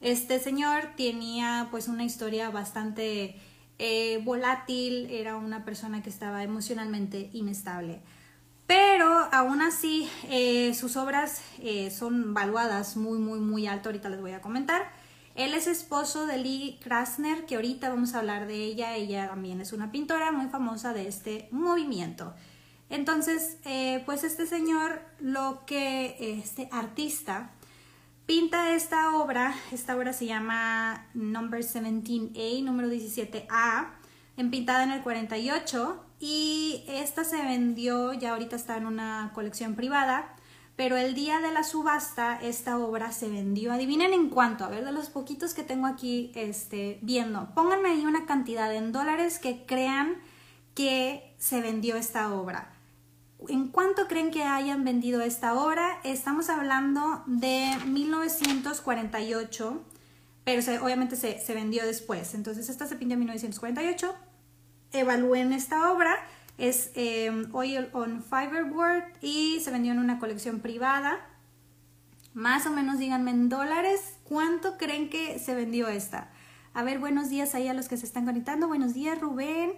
este 0.05 0.39
señor 0.39 0.91
tenía 0.99 1.69
pues 1.71 1.89
una 1.89 2.05
historia 2.05 2.51
bastante 2.51 3.41
eh, 3.79 4.21
volátil, 4.23 5.09
era 5.11 5.35
una 5.37 5.65
persona 5.65 6.03
que 6.03 6.11
estaba 6.11 6.43
emocionalmente 6.43 7.31
inestable. 7.33 8.03
Pero 8.67 9.09
aún 9.33 9.63
así 9.63 10.07
eh, 10.25 10.75
sus 10.75 10.99
obras 10.99 11.41
eh, 11.59 11.91
son 11.91 12.35
valuadas 12.35 12.99
muy, 12.99 13.19
muy, 13.19 13.41
muy 13.41 13.67
alto, 13.67 13.89
ahorita 13.89 14.11
les 14.11 14.21
voy 14.21 14.33
a 14.33 14.43
comentar. 14.43 14.93
Él 15.37 15.55
es 15.55 15.67
esposo 15.67 16.27
de 16.27 16.37
Lee 16.37 16.79
Krasner, 16.83 17.47
que 17.47 17.55
ahorita 17.55 17.89
vamos 17.89 18.15
a 18.15 18.19
hablar 18.19 18.47
de 18.47 18.57
ella. 18.57 18.97
Ella 18.97 19.29
también 19.29 19.63
es 19.63 19.73
una 19.73 19.91
pintora 19.91 20.33
muy 20.33 20.49
famosa 20.49 20.93
de 20.93 21.09
este 21.09 21.49
movimiento. 21.51 22.35
Entonces, 22.91 23.57
pues 24.05 24.23
este 24.23 24.47
señor, 24.47 25.01
lo 25.19 25.65
que 25.67 26.39
este 26.39 26.69
artista, 26.71 27.51
pinta 28.27 28.75
esta 28.75 29.17
obra, 29.17 29.55
esta 29.73 29.97
obra 29.97 30.13
se 30.13 30.27
llama 30.27 31.07
Number 31.15 31.63
17A, 31.63 32.63
número 32.63 32.89
17A, 32.89 33.91
en 34.37 34.51
pintada 34.51 34.83
en 34.85 34.91
el 34.91 35.03
48 35.03 36.05
y 36.21 36.85
esta 36.89 37.25
se 37.25 37.43
vendió, 37.43 38.13
ya 38.15 38.33
ahorita 38.33 38.57
está 38.57 38.77
en 38.77 38.87
una 38.87 39.31
colección 39.35 39.75
privada, 39.75 40.35
pero 40.77 40.97
el 40.97 41.15
día 41.15 41.41
de 41.41 41.53
la 41.53 41.63
subasta 41.63 42.39
esta 42.43 42.79
obra 42.79 43.13
se 43.13 43.29
vendió, 43.29 43.73
adivinen 43.73 44.13
en 44.13 44.31
cuánto, 44.31 44.65
a 44.65 44.69
ver, 44.69 44.85
de 44.85 44.93
los 44.93 45.11
poquitos 45.11 45.55
que 45.55 45.63
tengo 45.63 45.87
aquí 45.87 46.33
este, 46.35 46.99
viendo, 47.03 47.51
pónganme 47.55 47.91
ahí 47.91 48.07
una 48.07 48.27
cantidad 48.27 48.75
en 48.75 48.91
dólares 48.91 49.39
que 49.39 49.67
crean 49.67 50.17
que 50.75 51.35
se 51.39 51.61
vendió 51.61 51.97
esta 51.97 52.33
obra. 52.33 52.74
¿En 53.49 53.69
cuánto 53.69 54.07
creen 54.09 54.31
que 54.31 54.45
hayan 54.45 54.85
vendido 54.85 55.21
esta 55.21 55.55
obra? 55.55 55.99
Estamos 56.05 56.49
hablando 56.49 57.23
de 57.27 57.77
1948, 57.87 59.83
pero 60.45 60.83
obviamente 60.83 61.17
se, 61.17 61.55
vendió 61.55 61.85
después. 61.87 62.35
Entonces 62.35 62.69
esta 62.69 62.87
se 62.87 62.97
pintó 62.97 63.15
en 63.15 63.21
1948. 63.21 64.15
Evalúen 64.93 65.53
esta 65.53 65.93
obra. 65.93 66.15
Es 66.57 66.93
em, 66.95 67.49
Oil 67.55 67.89
on 67.93 68.23
Fiberboard 68.23 69.05
y 69.21 69.61
se 69.61 69.71
vendió 69.71 69.93
en 69.93 69.99
una 69.99 70.19
colección 70.19 70.61
privada. 70.61 71.19
Más 72.33 72.67
o 72.67 72.71
menos 72.71 72.99
díganme 72.99 73.31
en 73.31 73.49
dólares, 73.49 74.19
¿cuánto 74.25 74.77
creen 74.77 75.09
que 75.09 75.39
se 75.39 75.55
vendió 75.55 75.89
esta? 75.89 76.31
A 76.73 76.83
ver, 76.83 76.99
buenos 76.99 77.31
días 77.31 77.55
ahí 77.55 77.69
a 77.69 77.75
los 77.75 77.89
que 77.89 77.97
se 77.97 78.07
están 78.07 78.25
conectando. 78.25 78.69
Buenos 78.69 78.95
días, 78.95 79.21
Rubén. 79.21 79.73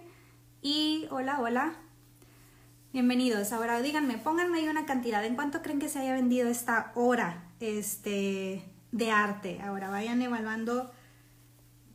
Y 0.61 1.07
hola, 1.11 1.39
hola. 1.39 1.86
Bienvenidos. 2.97 3.53
Ahora 3.53 3.79
díganme, 3.83 4.17
pónganme 4.17 4.57
ahí 4.57 4.69
una 4.69 4.87
cantidad. 4.87 5.23
¿En 5.23 5.35
cuánto 5.35 5.61
creen 5.61 5.77
que 5.77 5.87
se 5.87 5.99
haya 5.99 6.13
vendido 6.13 6.49
esta 6.49 6.91
hora? 6.95 7.43
Este, 7.59 8.63
de 8.91 9.11
arte. 9.11 9.61
Ahora 9.61 9.91
vayan 9.91 10.19
evaluando, 10.23 10.91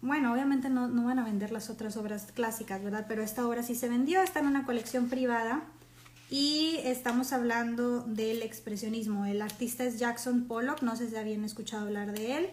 bueno, 0.01 0.33
obviamente 0.33 0.71
no, 0.71 0.87
no 0.87 1.07
van 1.07 1.19
a 1.19 1.25
vender 1.25 1.51
las 1.51 1.71
otras 1.71 1.97
obras 1.97 2.31
clásicas, 2.31 2.85
¿verdad? 2.85 3.07
Pero 3.09 3.25
esta 3.25 3.45
obra 3.49 3.65
sí 3.65 3.75
se 3.75 3.89
vendió, 3.89 4.23
está 4.23 4.39
en 4.39 4.47
una 4.47 4.65
colección 4.65 5.09
privada 5.09 5.65
y 6.31 6.77
estamos 6.85 7.33
hablando 7.33 8.03
del 8.03 8.41
expresionismo. 8.43 9.27
El 9.27 9.43
artista 9.43 9.83
es 9.83 9.99
Jackson 9.99 10.45
Pollock, 10.45 10.83
no 10.83 10.95
sé 10.95 11.11
si 11.11 11.17
habían 11.17 11.43
escuchado 11.43 11.87
hablar 11.87 12.13
de 12.13 12.37
él. 12.37 12.51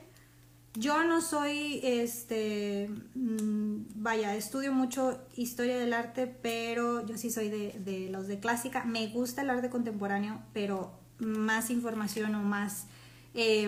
Yo 0.76 1.04
no 1.04 1.22
soy, 1.22 1.80
este, 1.84 2.90
mm, 3.16 3.86
vaya, 3.96 4.36
estudio 4.36 4.72
mucho 4.72 5.20
historia 5.36 5.78
del 5.78 5.94
arte, 5.94 6.28
pero 6.28 7.06
yo 7.06 7.18
sí 7.18 7.32
soy 7.32 7.50
de, 7.50 7.80
de, 7.80 8.10
los 8.10 8.28
de 8.28 8.40
clásica. 8.40 8.86
Me 8.86 9.08
gusta 9.08 9.42
el 9.42 9.50
arte 9.50 9.70
contemporáneo, 9.70 10.42
pero 10.54 11.00
más 11.18 11.70
información 11.70 12.36
o 12.36 12.44
más, 12.44 12.86
eh, 13.34 13.68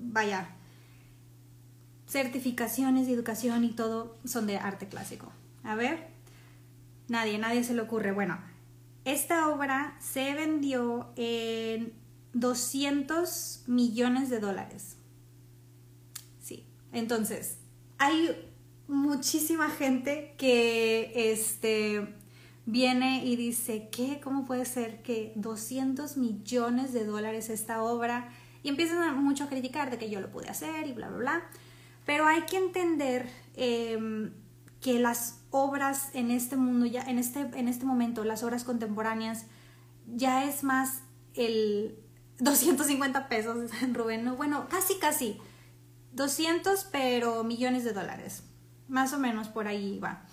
vaya, 0.00 0.56
certificaciones 2.08 3.06
de 3.06 3.12
educación 3.12 3.64
y 3.64 3.72
todo 3.72 4.16
son 4.24 4.46
de 4.46 4.56
arte 4.56 4.88
clásico. 4.88 5.32
A 5.64 5.74
ver, 5.74 6.08
nadie, 7.08 7.38
nadie 7.38 7.62
se 7.64 7.74
le 7.74 7.82
ocurre. 7.82 8.12
Bueno, 8.12 8.38
esta 9.04 9.48
obra 9.48 9.96
se 10.00 10.34
vendió 10.34 11.12
en 11.16 11.92
200 12.32 13.64
millones 13.66 14.30
de 14.30 14.40
dólares. 14.40 14.96
Entonces, 16.96 17.58
hay 17.98 18.34
muchísima 18.88 19.68
gente 19.68 20.34
que 20.38 21.12
este, 21.30 22.14
viene 22.64 23.22
y 23.22 23.36
dice, 23.36 23.90
¿qué? 23.92 24.18
¿Cómo 24.24 24.46
puede 24.46 24.64
ser 24.64 25.02
que 25.02 25.34
200 25.36 26.16
millones 26.16 26.94
de 26.94 27.04
dólares 27.04 27.50
esta 27.50 27.82
obra? 27.82 28.30
Y 28.62 28.70
empiezan 28.70 29.22
mucho 29.22 29.44
a 29.44 29.48
criticar 29.48 29.90
de 29.90 29.98
que 29.98 30.08
yo 30.08 30.22
lo 30.22 30.30
pude 30.30 30.48
hacer 30.48 30.86
y 30.86 30.94
bla, 30.94 31.08
bla, 31.08 31.18
bla. 31.18 31.50
Pero 32.06 32.26
hay 32.26 32.46
que 32.46 32.56
entender 32.56 33.28
em, 33.56 34.32
que 34.80 34.98
las 34.98 35.40
obras 35.50 36.08
en 36.14 36.30
este 36.30 36.56
mundo, 36.56 36.86
ya 36.86 37.02
en 37.02 37.18
este, 37.18 37.40
en 37.40 37.68
este 37.68 37.84
momento, 37.84 38.24
las 38.24 38.42
obras 38.42 38.64
contemporáneas, 38.64 39.44
ya 40.06 40.44
es 40.44 40.64
más 40.64 41.02
el 41.34 41.98
250 42.38 43.28
pesos, 43.28 43.70
Rubén. 43.92 44.24
No, 44.24 44.34
bueno, 44.34 44.66
casi, 44.70 44.94
casi. 44.94 45.38
200, 46.16 46.84
pero 46.90 47.44
millones 47.44 47.84
de 47.84 47.92
dólares. 47.92 48.42
Más 48.88 49.12
o 49.12 49.18
menos 49.18 49.48
por 49.48 49.68
ahí 49.68 49.98
va. 49.98 50.24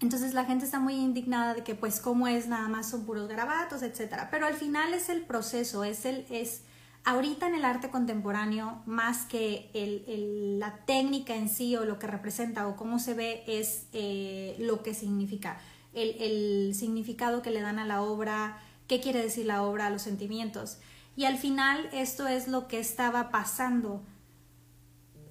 Entonces 0.00 0.34
la 0.34 0.44
gente 0.44 0.64
está 0.64 0.80
muy 0.80 0.94
indignada 0.94 1.54
de 1.54 1.62
que 1.62 1.76
pues 1.76 2.00
cómo 2.00 2.26
es, 2.26 2.48
nada 2.48 2.68
más 2.68 2.90
son 2.90 3.06
puros 3.06 3.28
garabatos, 3.28 3.82
etc. 3.82 4.26
Pero 4.30 4.46
al 4.46 4.54
final 4.54 4.92
es 4.92 5.08
el 5.08 5.22
proceso, 5.22 5.84
es 5.84 6.04
el... 6.04 6.26
Es, 6.28 6.64
ahorita 7.04 7.46
en 7.46 7.54
el 7.54 7.64
arte 7.64 7.90
contemporáneo, 7.90 8.82
más 8.84 9.24
que 9.24 9.70
el, 9.74 10.58
la 10.58 10.84
técnica 10.84 11.36
en 11.36 11.48
sí 11.48 11.76
o 11.76 11.84
lo 11.84 12.00
que 12.00 12.08
representa 12.08 12.66
o 12.66 12.74
cómo 12.74 12.98
se 12.98 13.14
ve, 13.14 13.44
es 13.46 13.86
eh, 13.92 14.56
lo 14.58 14.82
que 14.82 14.94
significa, 14.94 15.60
el, 15.94 16.16
el, 16.20 16.74
significado 16.74 17.42
que 17.42 17.50
le 17.50 17.60
dan 17.60 17.78
a 17.78 17.86
la 17.86 18.02
obra, 18.02 18.58
qué 18.88 19.00
quiere 19.00 19.22
decir 19.22 19.46
la 19.46 19.62
obra, 19.62 19.90
los 19.90 20.02
sentimientos. 20.02 20.78
Y 21.14 21.26
al 21.26 21.38
final 21.38 21.88
esto 21.92 22.26
es 22.26 22.48
lo 22.48 22.66
que 22.66 22.80
estaba 22.80 23.30
pasando 23.30 24.02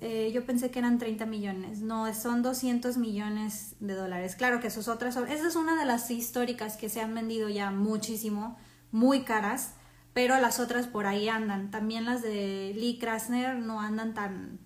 eh, 0.03 0.31
yo 0.33 0.47
pensé 0.47 0.71
que 0.71 0.79
eran 0.79 0.97
30 0.97 1.27
millones, 1.27 1.81
no, 1.81 2.11
son 2.15 2.41
200 2.41 2.97
millones 2.97 3.75
de 3.79 3.93
dólares. 3.93 4.35
Claro 4.35 4.59
que 4.59 4.67
eso 4.67 4.79
es 4.79 4.87
otra, 4.87 5.09
esa 5.09 5.25
es 5.27 5.55
una 5.55 5.79
de 5.79 5.85
las 5.85 6.09
históricas 6.09 6.75
que 6.75 6.89
se 6.89 7.01
han 7.01 7.13
vendido 7.13 7.49
ya 7.49 7.69
muchísimo, 7.69 8.57
muy 8.91 9.21
caras, 9.21 9.75
pero 10.13 10.39
las 10.39 10.59
otras 10.59 10.87
por 10.87 11.05
ahí 11.05 11.29
andan. 11.29 11.69
También 11.69 12.05
las 12.05 12.23
de 12.23 12.73
Lee 12.75 12.97
Krasner 12.99 13.59
no 13.59 13.79
andan 13.79 14.15
tan, 14.15 14.59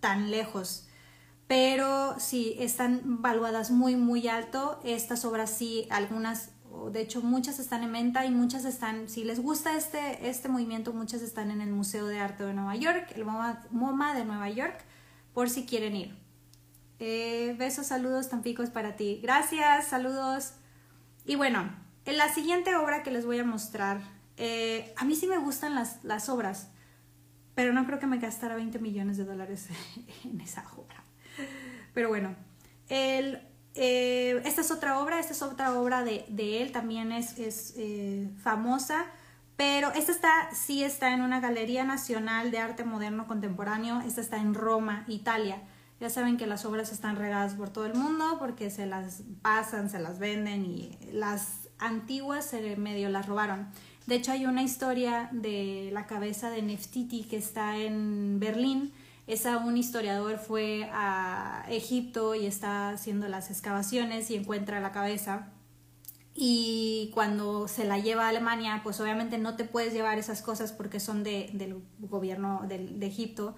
tan 0.00 0.30
lejos, 0.30 0.86
pero 1.46 2.14
sí, 2.18 2.54
están 2.58 3.22
valuadas 3.22 3.70
muy, 3.70 3.96
muy 3.96 4.28
alto. 4.28 4.78
Estas 4.84 5.24
obras 5.24 5.48
sí, 5.48 5.86
algunas 5.90 6.50
de 6.92 7.00
hecho 7.00 7.22
muchas 7.22 7.58
están 7.58 7.82
en 7.82 7.92
venta 7.92 8.24
y 8.24 8.30
muchas 8.30 8.64
están, 8.64 9.08
si 9.08 9.24
les 9.24 9.40
gusta 9.40 9.76
este, 9.76 10.28
este 10.28 10.48
movimiento, 10.48 10.92
muchas 10.92 11.22
están 11.22 11.50
en 11.50 11.60
el 11.60 11.70
Museo 11.70 12.06
de 12.06 12.18
Arte 12.18 12.44
de 12.44 12.54
Nueva 12.54 12.76
York, 12.76 13.12
el 13.14 13.24
MoMA, 13.24 14.14
de 14.14 14.24
Nueva 14.24 14.48
York, 14.50 14.84
por 15.32 15.50
si 15.50 15.66
quieren 15.66 15.96
ir. 15.96 16.16
Eh, 16.98 17.54
besos, 17.58 17.86
saludos, 17.86 18.28
Tampicos 18.28 18.70
para 18.70 18.96
ti. 18.96 19.20
Gracias, 19.22 19.88
saludos. 19.88 20.52
Y 21.24 21.36
bueno, 21.36 21.70
en 22.04 22.18
la 22.18 22.32
siguiente 22.32 22.74
obra 22.76 23.02
que 23.02 23.10
les 23.10 23.26
voy 23.26 23.38
a 23.38 23.44
mostrar, 23.44 24.00
eh, 24.36 24.94
a 24.96 25.04
mí 25.04 25.16
sí 25.16 25.26
me 25.26 25.38
gustan 25.38 25.74
las, 25.74 26.04
las 26.04 26.28
obras, 26.28 26.70
pero 27.54 27.72
no 27.72 27.86
creo 27.86 27.98
que 27.98 28.06
me 28.06 28.18
gastara 28.18 28.54
20 28.54 28.78
millones 28.78 29.16
de 29.16 29.24
dólares 29.24 29.68
en 30.24 30.40
esa 30.40 30.64
obra. 30.76 31.02
Pero 31.92 32.08
bueno, 32.08 32.36
el 32.88 33.40
eh, 33.76 34.42
esta 34.44 34.62
es 34.62 34.70
otra 34.70 35.00
obra, 35.00 35.20
esta 35.20 35.32
es 35.32 35.42
otra 35.42 35.78
obra 35.78 36.02
de, 36.02 36.24
de 36.28 36.62
él, 36.62 36.72
también 36.72 37.12
es, 37.12 37.38
es 37.38 37.74
eh, 37.76 38.28
famosa, 38.42 39.06
pero 39.56 39.92
esta 39.92 40.12
está, 40.12 40.50
sí 40.52 40.82
está 40.82 41.12
en 41.14 41.22
una 41.22 41.40
Galería 41.40 41.84
Nacional 41.84 42.50
de 42.50 42.58
Arte 42.58 42.84
Moderno 42.84 43.26
Contemporáneo, 43.26 44.00
esta 44.00 44.20
está 44.20 44.38
en 44.38 44.54
Roma, 44.54 45.04
Italia. 45.08 45.62
Ya 45.98 46.10
saben 46.10 46.36
que 46.36 46.46
las 46.46 46.66
obras 46.66 46.92
están 46.92 47.16
regadas 47.16 47.54
por 47.54 47.70
todo 47.70 47.86
el 47.86 47.94
mundo 47.94 48.36
porque 48.38 48.68
se 48.68 48.84
las 48.84 49.22
pasan, 49.40 49.88
se 49.88 49.98
las 49.98 50.18
venden 50.18 50.66
y 50.66 50.98
las 51.10 51.68
antiguas 51.78 52.44
se 52.44 52.76
medio 52.76 53.08
las 53.08 53.26
robaron. 53.26 53.68
De 54.06 54.16
hecho 54.16 54.32
hay 54.32 54.44
una 54.44 54.62
historia 54.62 55.30
de 55.32 55.90
la 55.92 56.06
cabeza 56.06 56.50
de 56.50 56.62
Neftiti 56.62 57.24
que 57.24 57.38
está 57.38 57.78
en 57.78 58.38
Berlín, 58.38 58.92
esa 59.26 59.58
un 59.58 59.76
historiador 59.76 60.38
fue 60.38 60.88
a 60.92 61.64
Egipto 61.68 62.34
y 62.34 62.46
está 62.46 62.90
haciendo 62.90 63.28
las 63.28 63.50
excavaciones 63.50 64.30
y 64.30 64.36
encuentra 64.36 64.80
la 64.80 64.92
cabeza. 64.92 65.48
Y 66.34 67.10
cuando 67.14 67.66
se 67.66 67.84
la 67.84 67.98
lleva 67.98 68.26
a 68.26 68.28
Alemania, 68.28 68.82
pues 68.84 69.00
obviamente 69.00 69.38
no 69.38 69.56
te 69.56 69.64
puedes 69.64 69.92
llevar 69.92 70.18
esas 70.18 70.42
cosas 70.42 70.72
porque 70.72 71.00
son 71.00 71.24
de, 71.24 71.50
del 71.54 71.82
gobierno 71.98 72.62
de, 72.68 73.06
Egipto. 73.06 73.56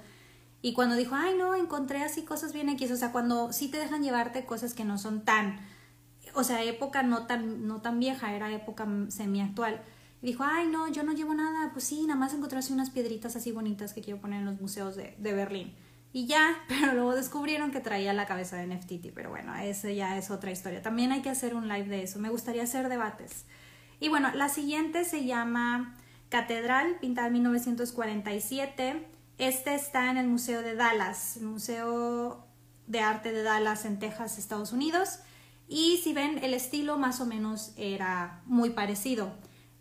Y 0.63 0.73
cuando 0.73 0.97
dijo, 0.97 1.15
ay 1.15 1.35
no, 1.37 1.55
encontré 1.55 2.03
así 2.03 2.23
cosas 2.23 2.53
bien 2.53 2.69
X, 2.71 2.91
o 2.93 2.97
sea, 2.97 3.13
cuando 3.13 3.53
sí 3.53 3.69
te 3.69 3.79
dejan 3.79 4.03
llevarte 4.03 4.47
cosas 4.47 4.75
que 4.75 4.85
no 4.85 4.97
son 4.97 5.25
tan, 5.25 5.61
o 6.35 6.45
sea, 6.45 6.63
época 6.63 7.03
no 7.03 7.27
tan, 7.27 7.67
no 7.67 7.81
tan 7.81 8.01
vieja, 8.01 8.35
era 8.35 8.51
época 8.53 8.87
semi-actual 9.09 9.83
y 9.83 9.98
dijo, 10.27 10.45
ay, 10.45 10.67
no, 10.67 10.89
yo 10.89 11.03
no 11.03 11.13
llevo 11.13 11.35
nada. 11.35 11.71
Pues 11.73 11.85
sí, 11.85 12.03
nada 12.03 12.19
más 12.19 12.35
encontré 12.35 12.59
así 12.59 12.73
unas 12.73 12.91
piedritas 12.91 13.37
así 13.37 13.53
bonitas 13.53 13.93
que 13.93 14.01
quiero 14.01 14.21
poner 14.21 14.41
en 14.41 14.47
los 14.47 14.61
museos 14.61 14.97
de, 14.97 15.15
de 15.19 15.33
Berlín. 15.33 15.75
Y 16.13 16.27
ya, 16.27 16.57
pero 16.69 16.95
luego 16.95 17.15
descubrieron 17.15 17.71
que 17.71 17.81
traía 17.81 18.13
la 18.13 18.27
cabeza 18.27 18.57
de 18.57 18.67
Neftiti. 18.67 19.11
Pero 19.11 19.31
bueno, 19.31 19.55
esa 19.57 19.91
ya 19.91 20.17
es 20.19 20.31
otra 20.31 20.51
historia. 20.51 20.83
También 20.83 21.13
hay 21.13 21.23
que 21.23 21.31
hacer 21.31 21.55
un 21.55 21.69
live 21.69 21.89
de 21.89 22.03
eso. 22.03 22.19
Me 22.19 22.31
gustaría 22.31 22.63
hacer 22.63 22.89
debates. 22.89 23.45
Y 24.01 24.09
bueno, 24.09 24.31
la 24.35 24.49
siguiente 24.49 25.05
se 25.05 25.25
llama 25.25 25.97
Catedral, 26.29 26.99
pintada 27.01 27.29
en 27.29 27.35
1947. 27.35 29.07
Este 29.39 29.75
está 29.75 30.11
en 30.11 30.17
el 30.17 30.27
Museo 30.27 30.63
de 30.63 30.75
Dallas, 30.75 31.37
el 31.37 31.45
Museo 31.45 32.45
de 32.87 33.01
Arte 33.01 33.33
de 33.33 33.43
Dallas 33.43 33.85
en 33.85 33.99
Texas, 33.99 34.39
Estados 34.39 34.73
Unidos. 34.73 35.21
Y 35.69 36.01
si 36.03 36.13
ven, 36.13 36.39
el 36.43 36.55
estilo 36.55 36.97
más 36.99 37.21
o 37.21 37.27
menos 37.27 37.73
era 37.77 38.41
muy 38.47 38.71
parecido. 38.71 39.33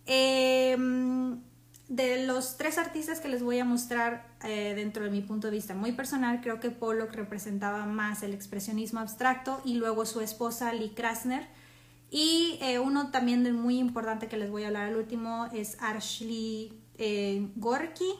Em, 0.07 1.41
de 1.89 2.25
los 2.25 2.57
tres 2.57 2.77
artistas 2.77 3.19
que 3.19 3.27
les 3.27 3.43
voy 3.43 3.59
a 3.59 3.65
mostrar 3.65 4.27
eh, 4.43 4.73
dentro 4.75 5.03
de 5.03 5.09
mi 5.09 5.21
punto 5.21 5.47
de 5.47 5.51
vista 5.51 5.73
muy 5.73 5.91
personal, 5.91 6.41
creo 6.41 6.59
que 6.59 6.71
Pollock 6.71 7.13
representaba 7.13 7.85
más 7.85 8.23
el 8.23 8.33
expresionismo 8.33 8.99
abstracto 8.99 9.61
y 9.63 9.75
luego 9.75 10.05
su 10.05 10.21
esposa 10.21 10.73
Lee 10.73 10.93
Krasner. 10.95 11.47
Y 12.09 12.57
eh, 12.61 12.79
uno 12.79 13.11
también 13.11 13.53
muy 13.53 13.77
importante 13.79 14.27
que 14.27 14.37
les 14.37 14.49
voy 14.49 14.63
a 14.63 14.67
hablar 14.67 14.87
al 14.89 14.95
último 14.95 15.47
es 15.53 15.77
Ashley 15.81 16.73
eh, 16.97 17.49
Gorky. 17.55 18.13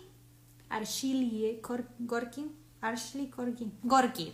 Ashley 0.70 1.62
Gorky. 1.62 1.92
Gorky. 2.00 3.72
Gorky. 3.84 4.34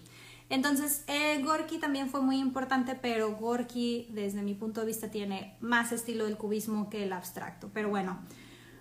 Entonces, 0.50 1.04
eh, 1.08 1.42
Gorky 1.44 1.80
también 1.80 2.10
fue 2.10 2.22
muy 2.22 2.38
importante, 2.38 2.96
pero 2.96 3.36
Gorky, 3.36 4.08
desde 4.12 4.42
mi 4.42 4.54
punto 4.54 4.82
de 4.82 4.88
vista, 4.88 5.10
tiene 5.10 5.58
más 5.62 5.92
estilo 5.92 6.26
del 6.26 6.38
cubismo 6.38 6.90
que 6.90 7.04
el 7.04 7.14
abstracto. 7.14 7.70
Pero 7.74 7.90
bueno, 7.90 8.20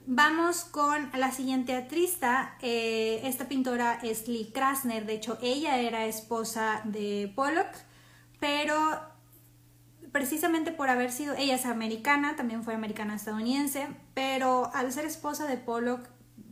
vamos 0.07 0.65
con 0.65 1.11
la 1.15 1.31
siguiente 1.31 1.75
artista. 1.75 2.57
Eh, 2.61 3.21
esta 3.25 3.49
pintora 3.49 4.01
es 4.03 4.29
Lee 4.29 4.51
Krasner. 4.53 5.07
De 5.07 5.15
hecho, 5.15 5.39
ella 5.41 5.79
era 5.79 6.07
esposa 6.07 6.83
de 6.85 7.33
Pollock, 7.35 7.75
pero 8.41 8.77
precisamente 10.13 10.73
por 10.73 10.91
haber 10.91 11.11
sido, 11.11 11.35
ella 11.35 11.55
es 11.55 11.65
americana, 11.65 12.37
también 12.37 12.63
fue 12.63 12.75
americana 12.75 13.15
estadounidense, 13.15 13.89
pero 14.13 14.71
al 14.75 14.93
ser 14.93 15.07
esposa 15.07 15.47
de 15.47 15.57
Pollock, 15.57 16.07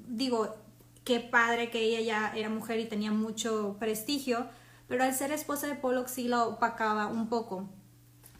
digo, 0.08 0.56
qué 1.04 1.20
padre 1.20 1.70
que 1.70 1.80
ella 1.80 2.00
ya 2.00 2.32
era 2.34 2.48
mujer 2.48 2.80
y 2.80 2.86
tenía 2.86 3.12
mucho 3.12 3.76
prestigio 3.78 4.46
pero 4.90 5.04
al 5.04 5.14
ser 5.14 5.30
esposa 5.30 5.68
de 5.68 5.76
Pollock 5.76 6.08
sí 6.08 6.26
la 6.26 6.44
opacaba 6.44 7.06
un 7.06 7.28
poco. 7.28 7.70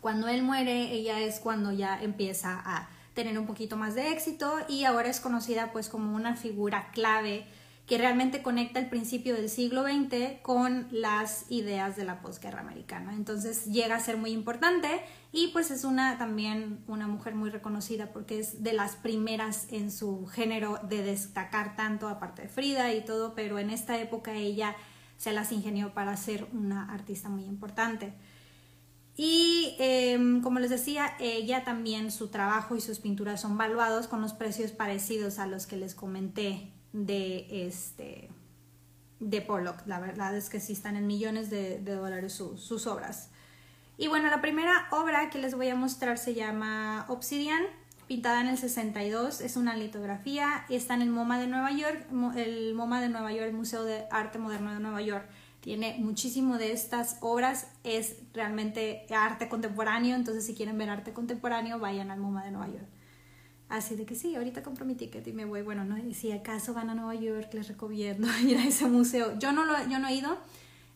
Cuando 0.00 0.26
él 0.26 0.42
muere, 0.42 0.92
ella 0.92 1.20
es 1.20 1.38
cuando 1.38 1.70
ya 1.70 2.02
empieza 2.02 2.60
a 2.64 2.90
tener 3.14 3.38
un 3.38 3.46
poquito 3.46 3.76
más 3.76 3.94
de 3.94 4.10
éxito 4.10 4.58
y 4.68 4.82
ahora 4.82 5.08
es 5.08 5.20
conocida 5.20 5.70
pues 5.70 5.88
como 5.88 6.12
una 6.12 6.34
figura 6.34 6.90
clave 6.90 7.46
que 7.86 7.98
realmente 7.98 8.42
conecta 8.42 8.80
el 8.80 8.88
principio 8.88 9.34
del 9.34 9.48
siglo 9.48 9.84
XX 9.84 10.40
con 10.42 10.88
las 10.90 11.48
ideas 11.50 11.94
de 11.94 12.04
la 12.04 12.20
posguerra 12.20 12.60
americana. 12.60 13.14
Entonces 13.14 13.66
llega 13.66 13.94
a 13.94 14.00
ser 14.00 14.16
muy 14.16 14.32
importante 14.32 14.88
y 15.30 15.48
pues 15.48 15.70
es 15.70 15.84
una 15.84 16.18
también 16.18 16.82
una 16.88 17.06
mujer 17.06 17.36
muy 17.36 17.50
reconocida 17.50 18.12
porque 18.12 18.40
es 18.40 18.64
de 18.64 18.72
las 18.72 18.96
primeras 18.96 19.68
en 19.70 19.92
su 19.92 20.26
género 20.26 20.80
de 20.82 21.04
destacar 21.04 21.76
tanto 21.76 22.08
aparte 22.08 22.42
de 22.42 22.48
Frida 22.48 22.92
y 22.92 23.04
todo, 23.04 23.36
pero 23.36 23.60
en 23.60 23.70
esta 23.70 24.00
época 24.00 24.32
ella 24.34 24.74
se 25.20 25.32
las 25.32 25.52
ingenió 25.52 25.92
para 25.92 26.16
ser 26.16 26.48
una 26.54 26.90
artista 26.90 27.28
muy 27.28 27.44
importante. 27.44 28.14
Y 29.14 29.76
em, 29.78 30.40
como 30.40 30.60
les 30.60 30.70
decía, 30.70 31.12
ella 31.20 31.62
también, 31.62 32.10
su 32.10 32.28
trabajo 32.28 32.74
y 32.74 32.80
sus 32.80 33.00
pinturas 33.00 33.42
son 33.42 33.58
valuados 33.58 34.08
con 34.08 34.22
los 34.22 34.32
precios 34.32 34.72
parecidos 34.72 35.38
a 35.38 35.46
los 35.46 35.66
que 35.66 35.76
les 35.76 35.94
comenté 35.94 36.72
de 36.94 37.66
este 37.66 38.30
de 39.18 39.42
Pollock. 39.42 39.82
La 39.84 40.00
verdad 40.00 40.34
es 40.34 40.48
que 40.48 40.58
sí 40.58 40.72
están 40.72 40.96
en 40.96 41.06
millones 41.06 41.50
de, 41.50 41.80
dólares 41.80 42.32
sus 42.32 42.86
obras. 42.86 43.28
Y 43.98 44.08
bueno, 44.08 44.30
la 44.30 44.40
primera 44.40 44.88
obra 44.90 45.28
que 45.28 45.38
les 45.38 45.54
voy 45.54 45.68
a 45.68 45.74
mostrar 45.74 46.16
se 46.16 46.32
llama 46.32 47.04
Obsidian, 47.10 47.62
pintada 48.10 48.40
en 48.40 48.48
el 48.48 48.58
62. 48.58 49.40
Es 49.40 49.56
una 49.56 49.76
litografía. 49.76 50.64
Está 50.68 50.94
en 50.94 51.02
el 51.02 51.10
MoMA 51.10 51.38
de 51.38 51.46
Nueva 51.46 51.70
York. 51.70 52.08
El 52.34 52.74
MoMA 52.74 53.00
de 53.00 53.08
Nueva 53.08 53.32
York, 53.32 53.46
el 53.46 53.54
Museo 53.54 53.84
de 53.84 54.02
Arte 54.10 54.40
Moderno 54.40 54.74
de 54.74 54.80
Nueva 54.80 55.00
York, 55.00 55.28
tiene 55.60 55.94
muchísimo 55.96 56.58
de 56.58 56.72
estas 56.72 57.18
obras. 57.20 57.68
Es 57.84 58.16
realmente 58.34 59.06
arte 59.16 59.48
contemporáneo. 59.48 60.16
Entonces, 60.16 60.44
si 60.44 60.56
quieren 60.56 60.76
ver 60.76 60.90
arte 60.90 61.12
contemporáneo, 61.12 61.78
vayan 61.78 62.10
al 62.10 62.18
MoMA 62.18 62.44
de 62.44 62.50
Nueva 62.50 62.66
York. 62.66 62.88
Así 63.68 63.94
de 63.94 64.04
que 64.06 64.16
sí, 64.16 64.34
ahorita 64.34 64.64
compro 64.64 64.84
mi 64.84 64.96
ticket 64.96 65.24
y 65.28 65.32
me 65.32 65.44
voy. 65.44 65.62
Bueno, 65.62 65.84
no, 65.84 65.96
si 66.12 66.32
acaso 66.32 66.74
van 66.74 66.90
a 66.90 66.96
Nueva 66.96 67.14
York, 67.14 67.54
les 67.54 67.68
recomiendo 67.68 68.26
ir 68.42 68.58
a 68.58 68.66
ese 68.66 68.86
museo. 68.86 69.38
Yo 69.38 69.52
no, 69.52 69.64
lo, 69.64 69.88
yo 69.88 70.00
no 70.00 70.08
he 70.08 70.16
ido, 70.16 70.36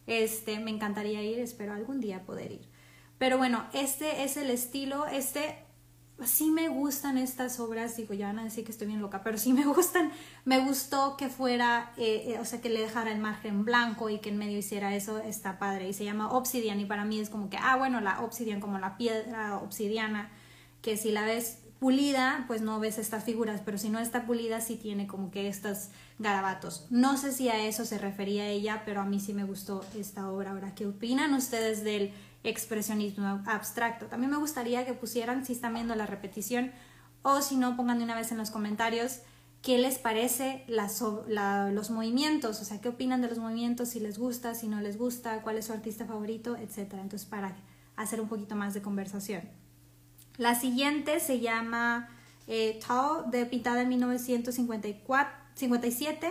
este, 0.09 0.59
me 0.59 0.73
encantaría 0.73 1.23
ir, 1.23 1.38
espero 1.38 1.75
algún 1.75 2.00
día 2.00 2.25
poder 2.25 2.50
ir. 2.50 2.68
Pero 3.18 3.38
bueno, 3.38 3.64
este 3.73 4.25
es 4.25 4.37
el 4.37 4.50
estilo, 4.50 5.06
este, 5.06 5.63
sí 6.25 6.50
me 6.50 6.68
gustan 6.68 7.18
estas 7.18 7.59
obras, 7.59 7.97
digo, 7.97 8.14
ya 8.14 8.28
van 8.28 8.38
a 8.38 8.44
decir 8.44 8.64
que 8.64 8.71
estoy 8.71 8.87
bien 8.87 9.00
loca, 9.00 9.23
pero 9.23 9.37
sí 9.38 9.52
me 9.52 9.64
gustan, 9.64 10.12
me 10.44 10.61
gustó 10.61 11.16
que 11.16 11.28
fuera, 11.28 11.92
eh, 11.97 12.35
eh, 12.35 12.38
o 12.38 12.44
sea, 12.44 12.61
que 12.61 12.68
le 12.68 12.80
dejara 12.80 13.12
el 13.12 13.18
margen 13.18 13.64
blanco 13.64 14.11
y 14.11 14.18
que 14.18 14.30
en 14.30 14.38
medio 14.38 14.59
hiciera 14.59 14.94
eso, 14.94 15.18
está 15.18 15.59
padre. 15.59 15.88
Y 15.88 15.92
se 15.92 16.04
llama 16.04 16.30
Obsidian 16.30 16.80
y 16.80 16.85
para 16.85 17.04
mí 17.04 17.18
es 17.21 17.30
como 17.30 17.50
que, 17.50 17.56
ah, 17.61 17.76
bueno, 17.76 18.00
la 18.00 18.21
Obsidian 18.21 18.61
como 18.61 18.78
la 18.78 18.97
piedra 18.97 19.59
obsidiana, 19.59 20.30
que 20.83 20.97
si 20.97 21.11
la 21.11 21.25
ves 21.25 21.59
pulida, 21.78 22.44
pues 22.47 22.62
no 22.62 22.80
ves 22.80 22.99
estas 22.99 23.25
figuras, 23.25 23.61
pero 23.64 23.76
si 23.76 23.90
no 23.90 23.99
está 23.99 24.25
pulida, 24.25 24.61
sí 24.61 24.76
tiene 24.76 25.06
como 25.06 25.30
que 25.30 25.49
estos 25.49 25.88
garabatos. 26.18 26.87
No 26.90 27.18
sé 27.18 27.33
si 27.33 27.49
a 27.49 27.66
eso 27.66 27.85
se 27.85 27.99
refería 27.99 28.47
ella, 28.49 28.83
pero 28.87 29.00
a 29.00 29.04
mí 29.04 29.21
sí 29.21 29.35
me 29.35 29.44
gustó 29.44 29.85
esta 29.99 30.30
obra. 30.30 30.52
Ahora, 30.52 30.75
¿qué 30.75 30.87
opinan 30.87 31.35
ustedes 31.35 31.85
del 31.85 32.12
expresionismo 32.45 33.43
abstracto? 33.47 34.07
También 34.07 34.31
me 34.31 34.37
gustaría 34.37 34.87
que 34.87 34.95
pusieran, 34.95 35.45
si 35.45 35.53
están 35.53 35.75
viendo 35.75 35.97
la 35.97 36.07
repetición, 36.07 36.71
o 37.23 37.43
si 37.43 37.57
no, 37.57 37.77
pongan 37.77 37.99
de 37.99 38.05
una 38.05 38.15
vez 38.15 38.31
en 38.31 38.39
los 38.39 38.51
comentarios 38.51 39.23
qué 39.65 39.79
les 39.79 39.99
parece 39.99 40.63
los 40.69 41.91
movimientos, 41.91 42.61
o 42.61 42.65
sea, 42.65 42.81
qué 42.83 42.91
opinan 42.91 43.23
de 43.23 43.29
los 43.29 43.39
movimientos, 43.39 43.89
si 43.89 43.99
les 43.99 44.19
gusta, 44.19 44.55
si 44.55 44.69
no 44.69 44.83
les 44.83 44.99
gusta, 44.99 45.41
cuál 45.41 45.57
es 45.57 45.65
su 45.67 45.73
artista 45.73 46.05
favorito, 46.05 46.55
etc. 46.57 46.93
Entonces, 47.01 47.25
para 47.25 47.57
hacer 47.97 48.21
un 48.21 48.29
poquito 48.29 48.57
más 48.57 48.75
de 48.75 48.83
conversación. 48.83 49.43
La 50.37 50.55
siguiente 50.55 51.19
se 51.19 51.41
llama 51.41 52.11
eh, 52.47 52.79
Tao, 52.87 53.23
de 53.31 53.47
pintada 53.47 53.81
en 53.81 53.89
1957. 53.89 56.31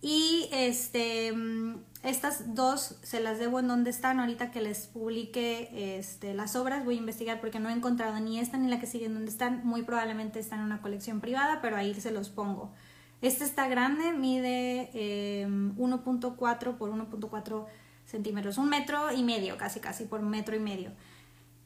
Y 0.00 0.48
este, 0.52 1.32
mm, 1.32 1.80
estas 2.02 2.54
dos 2.54 2.98
se 3.02 3.20
las 3.20 3.38
debo 3.38 3.60
en 3.60 3.68
donde 3.68 3.90
están. 3.90 4.20
Ahorita 4.20 4.50
que 4.50 4.60
les 4.60 4.86
publique 4.86 5.98
este, 5.98 6.34
las 6.34 6.56
obras, 6.56 6.84
voy 6.84 6.96
a 6.96 6.98
investigar 6.98 7.40
porque 7.40 7.60
no 7.60 7.68
he 7.68 7.72
encontrado 7.72 8.18
ni 8.20 8.38
esta 8.38 8.56
ni 8.58 8.68
la 8.68 8.78
que 8.78 8.86
sigue 8.86 9.06
en 9.06 9.14
donde 9.14 9.30
están. 9.30 9.62
Muy 9.64 9.82
probablemente 9.82 10.38
están 10.38 10.60
en 10.60 10.66
una 10.66 10.82
colección 10.82 11.20
privada, 11.20 11.60
pero 11.60 11.76
ahí 11.76 11.94
se 11.94 12.10
los 12.10 12.28
pongo. 12.28 12.72
Este 13.22 13.44
está 13.44 13.66
grande, 13.66 14.12
mide 14.12 14.90
1.4 14.94 16.66
em, 16.68 16.76
por 16.76 16.90
1.4 16.90 17.66
centímetros, 18.04 18.58
un 18.58 18.68
metro 18.68 19.12
y 19.12 19.22
medio, 19.22 19.56
casi 19.56 19.80
casi 19.80 20.04
por 20.04 20.20
metro 20.22 20.54
y 20.54 20.60
medio. 20.60 20.92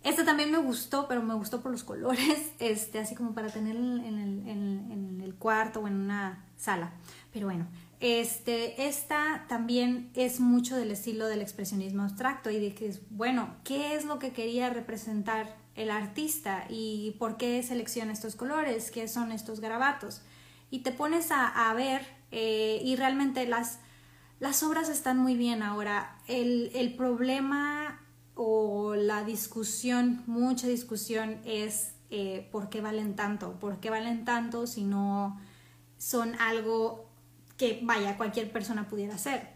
Este 0.03 0.25
también 0.25 0.51
me 0.51 0.59
gustó, 0.59 1.07
pero 1.09 1.23
me 1.23 1.35
gustó 1.35 1.61
por 1.61 1.71
los 1.71 1.85
colores, 1.85 2.53
este, 2.59 2.99
así 2.99 3.15
como 3.15 3.35
para 3.35 3.49
tener 3.49 3.77
en 3.77 4.19
el, 4.19 4.49
en, 4.49 5.21
el 5.23 5.35
cuarto 5.35 5.81
o 5.81 5.89
en 5.89 5.95
una 5.95 6.45
sala. 6.57 6.93
Pero 7.33 7.47
bueno, 7.47 7.67
este, 8.01 8.89
esta 8.89 9.45
también 9.47 10.11
es 10.15 10.41
mucho 10.41 10.77
del 10.77 10.91
estilo 10.91 11.27
del 11.27 11.43
expresionismo 11.43 12.03
abstracto 12.03 12.51
y 12.51 12.59
de 12.59 12.75
que, 12.75 12.95
bueno, 13.11 13.55
¿qué 13.63 13.95
es 13.95 14.07
lo 14.07 14.19
que 14.19 14.33
quería 14.33 14.71
representar 14.71 15.55
el 15.75 15.91
artista 15.91 16.65
y 16.71 17.15
por 17.19 17.37
qué 17.37 17.63
selecciona 17.63 18.13
estos 18.13 18.37
colores? 18.37 18.91
¿Qué 18.91 19.07
son 19.07 19.33
estos 19.33 19.61
garabatos? 19.61 20.23
Y 20.71 20.79
te 20.79 20.93
pones 20.93 21.31
a, 21.31 21.71
a 21.71 21.75
ver 21.75 22.07
eh, 22.31 22.81
y 22.83 22.97
realmente 22.97 23.47
las, 23.47 23.81
las 24.39 24.63
obras 24.63 24.89
están 24.89 25.19
muy 25.19 25.37
bien 25.37 25.63
ahora. 25.63 26.17
El, 26.27 26.71
el 26.75 26.95
problema 26.97 28.01
o 28.35 28.95
la 28.95 29.25
discusión, 29.25 30.23
mucha 30.27 30.67
discusión 30.69 31.39
es 31.45 31.93
eh, 32.09 32.49
por 32.51 32.71
qué 32.71 32.81
valen 32.81 33.15
tanto, 33.15 33.59
por 33.61 33.79
qué 33.79 33.91
valen 33.91 34.25
tanto 34.25 34.67
si 34.67 34.85
no 34.85 35.39
son 35.99 36.35
algo 36.41 37.10
que, 37.61 37.79
vaya, 37.83 38.17
cualquier 38.17 38.51
persona 38.51 38.89
pudiera 38.89 39.17
hacer. 39.17 39.47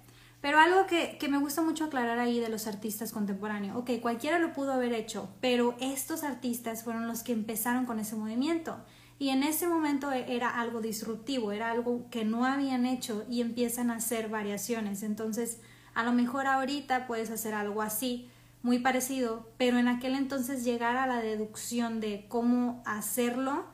Pero 0.43 0.59
algo 0.59 0.87
que, 0.87 1.17
que, 1.19 1.27
me 1.27 1.39
gusta 1.39 1.63
mucho 1.63 1.85
aclarar 1.87 2.19
ahí 2.19 2.39
de 2.39 2.51
los 2.51 2.67
artistas 2.67 3.13
contemporáneos, 3.13 3.79
ok, 3.79 3.93
cualquiera 4.03 4.39
lo 4.39 4.53
pudo 4.53 4.75
haber 4.75 4.93
hecho, 4.93 5.31
pero 5.41 5.75
estos 5.81 6.23
artistas 6.23 6.85
fueron 6.85 7.09
los 7.09 7.23
que 7.23 7.33
empezaron 7.33 7.87
con 7.87 7.99
ese 7.99 8.15
movimiento. 8.15 8.77
Y 9.19 9.31
en 9.31 9.43
ese 9.43 9.67
momento 9.67 10.13
e, 10.13 10.37
era 10.37 10.51
algo 10.61 10.83
disruptivo, 10.83 11.51
era 11.51 11.71
algo 11.71 12.11
que 12.11 12.27
no 12.27 12.45
habían 12.45 12.85
hecho 12.85 13.25
y 13.31 13.41
empiezan 13.41 13.91
a 13.91 13.97
hacer 13.97 14.29
variaciones. 14.29 15.03
Entonces, 15.03 15.61
a 15.95 16.05
lo 16.05 16.13
mejor 16.13 16.47
ahorita 16.47 17.07
puedes 17.07 17.31
hacer 17.31 17.55
algo 17.55 17.81
así, 17.81 18.29
muy 18.61 18.81
parecido, 18.81 19.49
pero 19.57 19.79
en 19.79 19.89
aquel 19.89 20.15
entonces 20.15 20.63
llegar 20.63 20.99
a 20.99 21.07
la 21.07 21.23
deducción 21.23 22.01
de 22.01 22.27
cómo 22.29 22.83
hacerlo, 22.85 23.65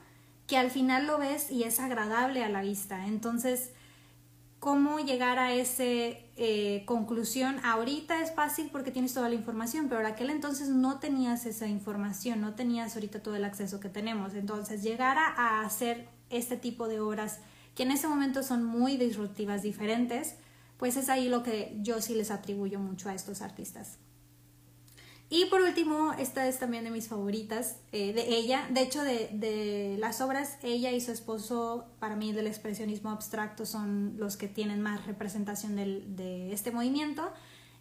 que 0.46 0.56
al 0.56 0.70
final 0.70 1.08
lo 1.08 1.18
ves 1.18 1.50
y 1.50 1.64
es 1.64 1.80
agradable 1.80 2.44
a 2.44 2.48
la 2.48 2.62
vista. 2.62 3.08
Entonces, 3.08 3.72
cómo 4.60 4.98
llegar 5.00 5.38
a 5.38 5.54
esa 5.54 5.82
eh, 5.82 6.82
conclusión 6.84 7.56
ahorita 7.64 8.22
es 8.22 8.32
fácil 8.32 8.68
porque 8.70 8.90
tienes 8.90 9.14
toda 9.14 9.30
la 9.30 9.34
información, 9.34 9.88
pero 9.88 10.02
en 10.02 10.06
aquel 10.06 10.28
entonces 10.28 10.68
no 10.68 11.00
tenías 11.00 11.46
esa 11.46 11.66
información, 11.66 12.42
no 12.42 12.54
tenías 12.54 12.94
ahorita 12.94 13.22
todo 13.22 13.34
el 13.36 13.44
acceso 13.44 13.80
que 13.80 13.88
tenemos. 13.88 14.34
Entonces, 14.34 14.82
llegar 14.82 15.16
a, 15.18 15.62
hacer 15.62 16.08
este 16.28 16.56
tipo 16.58 16.88
de 16.88 17.00
obras 17.00 17.40
que 17.74 17.84
en 17.84 17.90
ese 17.90 18.06
momento 18.06 18.42
son 18.42 18.62
muy 18.62 18.98
disruptivas, 18.98 19.62
diferentes, 19.62 20.34
pues 20.76 20.96
es 20.96 21.08
ahí 21.08 21.28
lo 21.28 21.42
que 21.42 21.76
yo 21.80 22.00
sí 22.02 22.14
les 22.14 22.30
atribuyo 22.30 22.78
mucho 22.78 23.08
a 23.08 23.14
estos 23.14 23.40
artistas. 23.40 23.98
Y 25.32 25.44
por 25.46 25.60
último, 25.62 26.12
esta 26.18 26.48
es 26.48 26.58
también 26.58 26.82
de 26.82 26.90
mis 26.90 27.06
favoritas, 27.06 27.76
eh, 27.92 28.12
de 28.12 28.34
ella. 28.34 28.66
De 28.70 28.82
hecho, 28.82 29.02
de, 29.02 29.96
las 30.00 30.20
obras, 30.20 30.58
ella 30.62 30.90
y 30.90 31.00
su 31.00 31.12
esposo, 31.12 31.86
para 32.00 32.16
mí 32.16 32.32
del 32.32 32.48
expresionismo 32.48 33.10
abstracto, 33.10 33.64
son 33.64 34.16
los 34.18 34.36
que 34.36 34.48
tienen 34.48 34.80
más 34.82 35.06
representación 35.06 35.76
de 35.76 36.52
este 36.52 36.72
movimiento. 36.72 37.32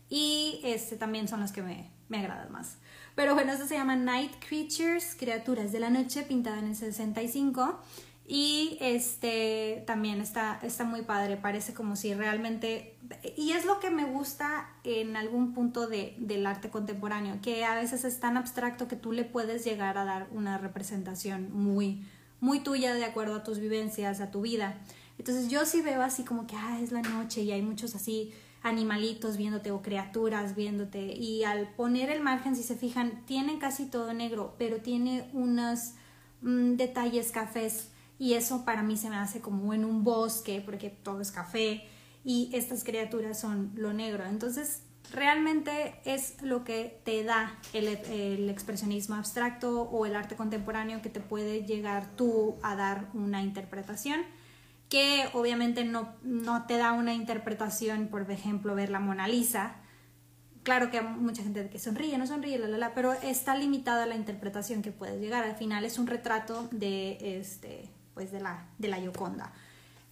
Y 0.09 0.61
este, 0.63 0.95
también 0.95 1.27
son 1.27 1.41
los 1.41 1.51
que 1.51 1.63
me, 1.63 1.91
me 2.07 2.19
agradan 2.19 2.51
más. 2.51 2.77
Pero 3.15 3.35
bueno, 3.35 3.53
esto 3.53 3.67
se 3.67 3.75
llama 3.75 3.95
Night 3.95 4.33
Creatures, 4.47 5.15
criaturas 5.15 5.71
de 5.71 5.79
la 5.79 5.89
noche, 5.89 6.23
pintada 6.23 6.59
en 6.59 6.67
el 6.67 6.75
65. 6.75 7.79
Y 8.31 8.77
este 8.79 9.83
también 9.87 10.21
está, 10.21 10.59
está 10.61 10.83
muy 10.83 11.01
padre, 11.01 11.35
parece 11.35 11.73
como 11.73 11.95
si 11.95 12.13
realmente... 12.13 12.95
Y 13.35 13.53
es 13.53 13.65
lo 13.65 13.79
que 13.79 13.89
me 13.89 14.05
gusta 14.05 14.69
en 14.83 15.15
algún 15.15 15.55
punto 15.55 15.87
de, 15.87 16.15
del 16.19 16.45
arte 16.45 16.69
contemporáneo, 16.69 17.39
que 17.41 17.65
a 17.65 17.73
veces 17.73 18.05
es 18.05 18.19
tan 18.19 18.37
abstracto 18.37 18.87
que 18.87 18.95
tú 18.95 19.13
le 19.13 19.23
puedes 19.23 19.65
llegar 19.65 19.97
a 19.97 20.05
dar 20.05 20.27
una 20.31 20.59
representación 20.59 21.51
muy, 21.51 22.05
muy 22.39 22.59
tuya 22.59 22.93
de 22.93 23.03
acuerdo 23.03 23.33
a 23.33 23.43
tus 23.43 23.57
vivencias, 23.57 24.21
a 24.21 24.29
tu 24.29 24.41
vida. 24.41 24.79
Entonces 25.17 25.49
yo 25.49 25.65
sí 25.65 25.81
veo 25.81 26.03
así 26.03 26.23
como 26.23 26.45
que, 26.45 26.55
ah, 26.55 26.79
es 26.83 26.91
la 26.91 27.01
noche 27.01 27.41
y 27.41 27.51
hay 27.51 27.63
muchos 27.63 27.95
así 27.95 28.31
animalitos 28.61 29.37
viéndote 29.37 29.71
o 29.71 29.81
criaturas 29.81 30.55
viéndote. 30.55 31.15
Y 31.15 31.45
al 31.45 31.67
poner 31.69 32.11
el 32.11 32.21
margen, 32.21 32.55
si 32.55 32.61
se 32.61 32.75
fijan, 32.75 33.25
tiene 33.25 33.57
casi 33.57 33.87
todo 33.87 34.13
negro, 34.13 34.53
pero 34.59 34.81
tiene 34.81 35.27
unos 35.33 35.93
mm, 36.43 36.75
detalles 36.75 37.31
cafés 37.31 37.89
y 38.19 38.33
eso 38.33 38.65
para 38.65 38.83
mí 38.83 38.97
se 38.97 39.09
me 39.09 39.15
hace 39.15 39.39
como 39.39 39.73
en 39.73 39.85
un 39.85 40.03
bosque 40.03 40.61
porque 40.63 40.89
todo 40.89 41.21
es 41.21 41.31
café 41.31 41.83
y 42.25 42.51
estas 42.53 42.83
criaturas 42.83 43.39
son 43.39 43.71
lo 43.75 43.93
negro. 43.93 44.25
Entonces 44.25 44.83
realmente 45.11 45.95
es 46.05 46.41
lo 46.41 46.65
que 46.65 47.01
te 47.05 47.23
da 47.23 47.57
el, 47.73 48.49
expresionismo 48.49 49.15
abstracto 49.15 49.83
o 49.83 50.05
el 50.05 50.15
arte 50.15 50.35
contemporáneo 50.35 51.01
que 51.01 51.09
te 51.09 51.21
puede 51.21 51.65
llegar 51.65 52.15
tú 52.17 52.57
a 52.61 52.75
dar 52.75 53.09
una 53.13 53.41
interpretación 53.41 54.21
que 54.89 55.29
obviamente 55.33 55.85
no, 55.85 56.15
no 56.23 56.65
te 56.65 56.77
da 56.77 56.93
una 56.93 57.13
interpretación, 57.13 58.07
por 58.07 58.29
ejemplo, 58.29 58.73
ver 58.73 58.89
la 58.89 58.99
Mona 58.99 59.27
Lisa. 59.27 59.75
Claro 60.63 60.89
que 60.89 60.97
hay 60.97 61.05
mucha 61.05 61.43
gente 61.43 61.69
que 61.69 61.77
sonríe, 61.77 62.17
no 62.17 62.25
sonríe, 62.25 62.57
la, 62.57 62.67
la, 62.67 62.77
la, 62.79 62.93
pero 62.95 63.13
está 63.13 63.55
limitada 63.55 64.07
la 64.07 64.15
interpretación 64.15 64.81
que 64.81 64.91
puedes 64.91 65.21
llegar. 65.21 65.43
Al 65.43 65.55
final 65.55 65.85
es 65.85 65.99
un 65.99 66.07
retrato 66.07 66.67
de, 66.71 67.17
este, 67.21 67.91
pues 68.19 68.33
de, 68.33 68.41
la, 68.41 68.65
de 68.79 68.89
la 68.89 68.99
Yoconda. 68.99 69.53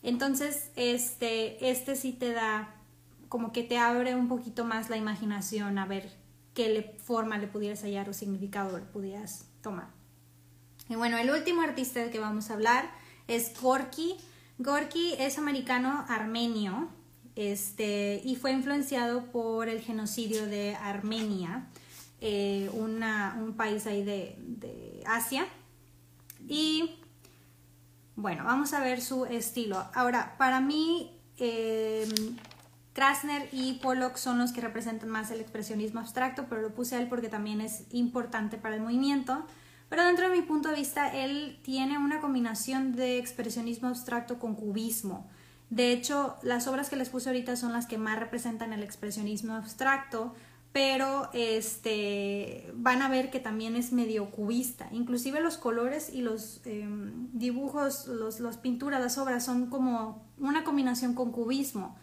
Entonces, 0.01 0.71
este, 0.77 1.69
este 1.69 1.97
sí 1.97 2.13
te 2.13 2.31
da, 2.31 2.73
como 3.27 3.51
que 3.51 3.63
te 3.63 3.77
abre 3.77 4.15
un 4.15 4.29
poquito 4.29 4.63
más 4.63 4.89
la 4.89 4.95
imaginación 4.95 5.77
a 5.77 5.85
ver 5.85 6.09
qué 6.53 6.95
forma 7.03 7.37
le 7.37 7.47
pudieras 7.47 7.81
hallar 7.81 8.07
o 8.07 8.13
significado 8.13 8.79
le 8.79 8.85
pudieras 8.85 9.49
tomar. 9.61 9.89
Y 10.87 10.95
bueno, 10.95 11.17
el 11.17 11.29
último 11.29 11.63
artista 11.63 12.09
que 12.09 12.19
vamos 12.19 12.49
a 12.49 12.53
hablar 12.53 12.89
es 13.27 13.51
Gorky. 13.61 14.15
Gorky 14.57 15.15
es 15.19 15.37
americano 15.37 16.05
armenio 16.07 16.87
este, 17.35 18.21
y 18.23 18.37
fue 18.37 18.53
influenciado 18.53 19.25
por 19.33 19.67
el 19.67 19.81
genocidio 19.81 20.45
de 20.45 20.75
Armenia, 20.75 21.67
eh, 22.21 22.69
un 22.71 23.53
país 23.57 23.85
ahí 23.85 24.05
de, 24.05 25.03
Asia. 25.05 25.45
Y 26.47 27.01
bueno, 28.17 28.43
vamos 28.43 28.73
a 28.73 28.80
ver 28.80 28.99
su 28.99 29.25
estilo. 29.27 29.86
Ahora, 29.93 30.36
para 30.39 30.60
mí, 30.60 31.15
eh, 31.38 32.08
Krasner 32.93 33.47
y 33.51 33.73
Pollock 33.73 34.17
son 34.17 34.39
los 34.39 34.51
que 34.51 34.60
representan 34.60 35.08
más 35.08 35.30
el 35.30 35.39
expresionismo 35.39 35.99
abstracto, 35.99 36.47
pero 36.49 36.63
lo 36.63 36.73
puse 36.73 36.95
a 36.95 36.99
él 36.99 37.08
porque 37.10 37.30
también 37.30 37.62
es 37.62 37.84
importante 37.91 38.58
para 38.58 38.75
el 38.75 38.82
movimiento. 38.82 39.45
Pero 39.88 40.03
dentro 40.03 40.27
de 40.30 40.36
mi 40.36 40.41
punto 40.41 40.69
de 40.69 40.75
vista, 40.75 41.15
él 41.15 41.60
tiene 41.62 41.99
una 41.99 42.19
combinación 42.19 42.95
de 42.95 43.19
expresionismo 43.19 43.88
abstracto 43.88 44.39
con 44.39 44.56
cubismo. 44.56 45.30
De 45.69 45.91
hecho, 45.91 46.38
las 46.41 46.67
obras 46.67 46.89
que 46.89 46.95
les 46.95 47.10
puse 47.10 47.30
ahorita 47.30 47.56
son 47.56 47.71
las 47.71 47.86
que 47.86 47.99
más 47.99 48.17
representan 48.17 48.73
el 48.73 48.82
expresionismo 48.82 49.53
abstracto, 49.53 50.34
pero 50.73 51.30
este, 51.34 52.71
van 52.75 53.01
a 53.01 53.10
ver 53.10 53.32
que 53.32 53.39
también 53.39 53.75
es 53.75 53.91
medio 53.91 54.30
cubista. 54.30 54.88
Inclusive 54.91 55.41
los 55.41 55.58
colores 55.58 56.12
y 56.13 56.21
los 56.21 56.62
em, 56.65 57.30
dibujos, 57.34 58.08
los, 58.08 58.39
las 58.39 58.58
pinturas, 58.58 59.01
las 59.01 59.17
obras 59.17 59.43
son 59.43 59.67
como 59.67 60.25
una 60.38 60.63
combinación 60.63 61.13
con 61.13 61.32
cubismo. 61.32 61.97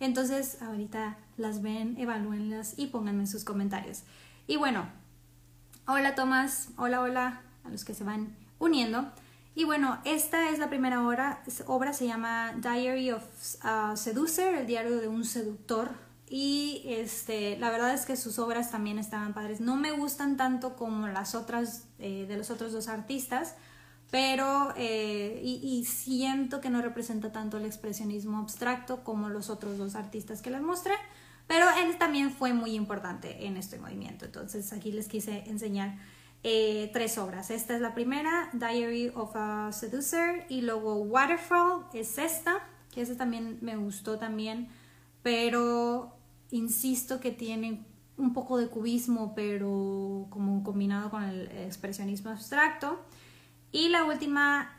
Entonces, 0.00 0.60
ahorita 0.60 1.18
las 1.36 1.62
ven, 1.62 1.96
evalúenlas 1.98 2.74
y 2.76 2.86
pónganme 2.88 3.26
sus 3.26 3.44
comentarios. 3.44 4.02
Y 4.46 4.56
bueno, 4.56 4.86
Hola 5.88 6.16
Tomás, 6.16 6.70
hola, 6.78 7.00
hola 7.00 7.42
a 7.62 7.68
los 7.68 7.84
que 7.84 7.94
se 7.94 8.02
van 8.02 8.36
uniendo. 8.58 9.08
Y 9.54 9.62
bueno, 9.62 10.00
esta 10.04 10.50
es 10.50 10.58
la 10.58 10.68
primera 10.68 11.06
obra, 11.06 11.44
obra 11.68 11.92
se 11.92 12.08
llama 12.08 12.54
Diary 12.60 13.12
of 13.12 13.22
uh, 13.64 13.96
Seducer, 13.96 14.56
el 14.56 14.66
diario 14.66 14.96
de 14.96 15.06
un 15.06 15.24
seductor. 15.24 15.90
Y 16.28 16.82
este, 16.86 17.56
la 17.58 17.70
verdad 17.70 17.94
es 17.94 18.04
que 18.04 18.16
sus 18.16 18.38
obras 18.38 18.70
también 18.70 18.98
estaban 18.98 19.32
padres. 19.32 19.60
No 19.60 19.76
me 19.76 19.92
gustan 19.92 20.36
tanto 20.36 20.74
como 20.74 21.06
las 21.06 21.34
otras 21.34 21.86
eh, 21.98 22.26
de 22.28 22.36
los 22.36 22.50
otros 22.50 22.72
dos 22.72 22.88
artistas, 22.88 23.54
pero 24.10 24.72
eh, 24.76 25.40
y, 25.42 25.84
siento 25.84 26.60
que 26.60 26.70
no 26.70 26.82
representa 26.82 27.32
tanto 27.32 27.58
el 27.58 27.64
expresionismo 27.64 28.38
abstracto 28.38 29.04
como 29.04 29.28
los 29.28 29.50
otros 29.50 29.78
dos 29.78 29.94
artistas 29.94 30.42
que 30.42 30.50
les 30.50 30.62
mostré. 30.62 30.94
Pero 31.46 31.66
él 31.84 31.96
también 31.96 32.32
fue 32.32 32.52
muy 32.52 32.74
importante 32.74 33.46
en 33.46 33.56
este 33.56 33.78
movimiento. 33.78 34.24
Entonces 34.24 34.72
aquí 34.72 34.90
les 34.90 35.06
quise 35.06 35.44
enseñar 35.46 35.96
eh, 36.42 36.90
tres 36.92 37.18
obras. 37.18 37.50
Esta 37.50 37.76
es 37.76 37.80
la 37.80 37.94
primera, 37.94 38.50
Diary 38.52 39.12
of 39.14 39.30
a 39.36 39.70
Seducer, 39.72 40.44
y 40.48 40.62
luego 40.62 40.96
Waterfall 40.96 41.86
es 41.92 42.18
esta, 42.18 42.58
que 42.92 43.02
esta 43.02 43.16
también 43.16 43.58
me 43.62 43.76
gustó 43.76 44.18
también, 44.18 44.68
pero 45.22 46.15
insisto 46.50 47.20
que 47.20 47.30
tiene 47.30 47.84
un 48.16 48.32
poco 48.32 48.58
de 48.58 48.68
cubismo, 48.68 49.34
pero 49.34 50.26
como 50.30 50.62
combinado 50.62 51.10
con 51.10 51.22
el 51.22 51.50
expresionismo 51.50 52.30
abstracto. 52.30 52.98
Y 53.72 53.88
la 53.88 54.04
última 54.04 54.76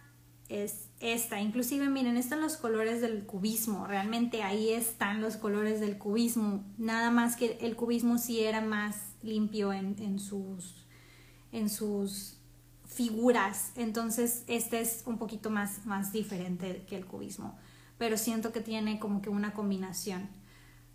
es 0.50 0.90
esta. 1.00 1.42
Inclusive, 1.42 1.90
miren, 1.90 2.18
están 2.18 2.42
los 2.42 2.58
colores 2.58 3.02
del 3.02 3.26
cubismo. 3.26 3.86
Realmente 3.86 4.44
ahí 4.44 4.72
están 4.72 5.22
los 5.22 5.38
colores 5.38 5.80
del 5.80 5.98
cubismo. 5.98 6.64
Nada 6.78 7.12
más 7.12 7.36
que 7.36 7.58
el 7.62 7.76
cubismo 7.76 8.18
sí 8.18 8.42
era 8.42 8.62
más 8.62 8.96
limpio 9.22 9.74
en, 9.74 10.20
sus, 10.20 10.86
en 11.52 11.70
sus 11.70 12.38
figuras. 12.86 13.72
Entonces, 13.76 14.44
este 14.48 14.80
es 14.80 15.04
un 15.06 15.18
poquito 15.18 15.50
más, 15.50 15.86
más 15.86 16.12
diferente 16.12 16.86
que 16.88 16.96
el 16.96 17.06
cubismo. 17.06 17.58
Pero 17.98 18.18
siento 18.18 18.52
que 18.52 18.62
tiene 18.62 19.00
como 19.00 19.22
que 19.22 19.30
una 19.30 19.54
combinación. 19.54 20.30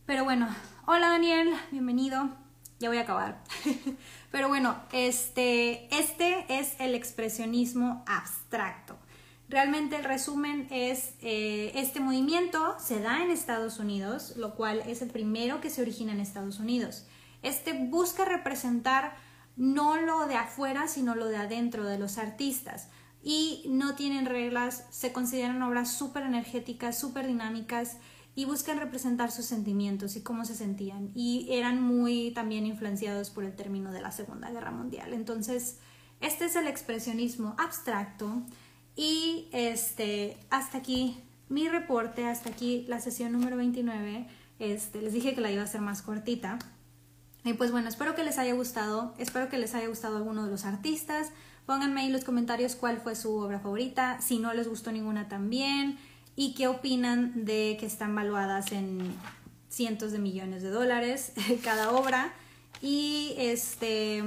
Pero 0.04 0.24
bueno, 0.24 0.48
hola 0.86 1.10
Daniel, 1.10 1.54
bienvenido. 1.70 2.28
Ya 2.80 2.88
voy 2.88 2.98
a 2.98 3.02
acabar. 3.02 3.40
Pero 4.32 4.48
bueno, 4.48 4.74
este, 4.92 5.86
este 5.96 6.44
es 6.48 6.74
el 6.80 6.96
expresionismo 6.96 8.02
abstracto. 8.08 8.98
Realmente 9.48 9.94
el 9.94 10.02
resumen 10.02 10.66
es, 10.72 11.14
eh, 11.20 11.70
este 11.76 12.00
movimiento 12.00 12.74
se 12.80 13.00
da 13.00 13.22
en 13.22 13.30
Estados 13.30 13.78
Unidos, 13.78 14.34
lo 14.36 14.56
cual 14.56 14.82
es 14.88 15.02
el 15.02 15.10
primero 15.10 15.60
que 15.60 15.70
se 15.70 15.82
origina 15.82 16.10
en 16.10 16.18
Estados 16.18 16.58
Unidos. 16.58 17.06
Este 17.42 17.72
busca 17.72 18.24
representar 18.24 19.14
no 19.56 20.00
lo 20.00 20.26
de 20.26 20.34
afuera, 20.34 20.88
sino 20.88 21.14
lo 21.14 21.26
de 21.26 21.36
adentro 21.36 21.84
de 21.84 22.00
los 22.00 22.18
artistas. 22.18 22.88
Y 23.22 23.66
no 23.68 23.94
tienen 23.94 24.26
reglas, 24.26 24.84
se 24.90 25.12
consideran 25.12 25.62
obras 25.62 25.92
súper 25.92 26.24
energéticas, 26.24 26.98
súper 26.98 27.28
dinámicas 27.28 27.98
y 28.34 28.44
buscan 28.46 28.78
representar 28.78 29.30
sus 29.30 29.44
sentimientos 29.44 30.16
y 30.16 30.22
cómo 30.22 30.44
se 30.44 30.54
sentían. 30.54 31.10
Y 31.14 31.48
eran 31.50 31.82
muy 31.82 32.30
también 32.32 32.66
influenciados 32.66 33.30
por 33.30 33.44
el 33.44 33.54
término 33.54 33.92
de 33.92 34.00
la 34.00 34.10
Segunda 34.10 34.50
Guerra 34.50 34.70
Mundial. 34.70 35.12
Entonces, 35.12 35.78
este 36.20 36.46
es 36.46 36.56
el 36.56 36.66
expresionismo 36.66 37.54
abstracto 37.58 38.42
y 38.96 39.48
este, 39.52 40.38
hasta 40.50 40.78
aquí 40.78 41.18
mi 41.48 41.68
reporte, 41.68 42.26
hasta 42.26 42.50
aquí 42.50 42.84
la 42.88 43.00
sesión 43.00 43.32
número 43.32 43.56
29. 43.56 44.26
Este, 44.58 45.02
les 45.02 45.12
dije 45.12 45.34
que 45.34 45.40
la 45.40 45.50
iba 45.50 45.62
a 45.62 45.64
hacer 45.64 45.80
más 45.80 46.00
cortita. 46.00 46.58
Y 47.44 47.54
pues 47.54 47.72
bueno, 47.72 47.88
espero 47.88 48.14
que 48.14 48.22
les 48.22 48.38
haya 48.38 48.54
gustado, 48.54 49.14
espero 49.18 49.48
que 49.48 49.58
les 49.58 49.74
haya 49.74 49.88
gustado 49.88 50.16
alguno 50.16 50.44
de 50.44 50.50
los 50.50 50.64
artistas. 50.64 51.32
Pónganme 51.66 52.00
ahí 52.00 52.06
en 52.06 52.12
los 52.12 52.24
comentarios 52.24 52.76
cuál 52.76 53.00
fue 53.00 53.14
su 53.14 53.36
obra 53.36 53.60
favorita, 53.60 54.20
si 54.20 54.38
no 54.38 54.54
les 54.54 54.68
gustó 54.68 54.90
ninguna 54.92 55.28
también, 55.28 55.98
y 56.36 56.54
qué 56.54 56.68
opinan 56.68 57.44
de 57.44 57.76
que 57.78 57.86
están 57.86 58.14
valuadas 58.14 58.72
en 58.72 59.14
cientos 59.68 60.12
de 60.12 60.18
millones 60.18 60.62
de 60.62 60.70
dólares 60.70 61.32
cada 61.64 61.92
obra, 61.92 62.32
y 62.82 63.34
este, 63.38 64.22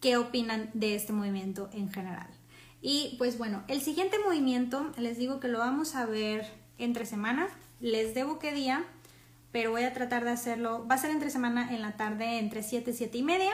qué 0.00 0.16
opinan 0.16 0.70
de 0.74 0.96
este 0.96 1.12
movimiento 1.12 1.70
en 1.72 1.90
general. 1.90 2.26
Y 2.82 3.14
pues 3.16 3.38
bueno, 3.38 3.62
el 3.68 3.80
siguiente 3.80 4.18
movimiento, 4.18 4.92
les 4.98 5.16
digo 5.16 5.40
que 5.40 5.48
lo 5.48 5.58
vamos 5.58 5.94
a 5.94 6.04
ver 6.04 6.46
entre 6.76 7.06
semana. 7.06 7.48
Les 7.80 8.14
debo 8.14 8.38
qué 8.38 8.52
día, 8.52 8.84
pero 9.52 9.70
voy 9.70 9.84
a 9.84 9.94
tratar 9.94 10.24
de 10.24 10.30
hacerlo. 10.30 10.86
Va 10.86 10.96
a 10.96 10.98
ser 10.98 11.10
entre 11.10 11.30
semana 11.30 11.74
en 11.74 11.80
la 11.80 11.96
tarde, 11.96 12.38
entre 12.38 12.62
7 12.62 12.90
y 12.90 12.94
7 12.94 13.18
y 13.18 13.22
media. 13.22 13.52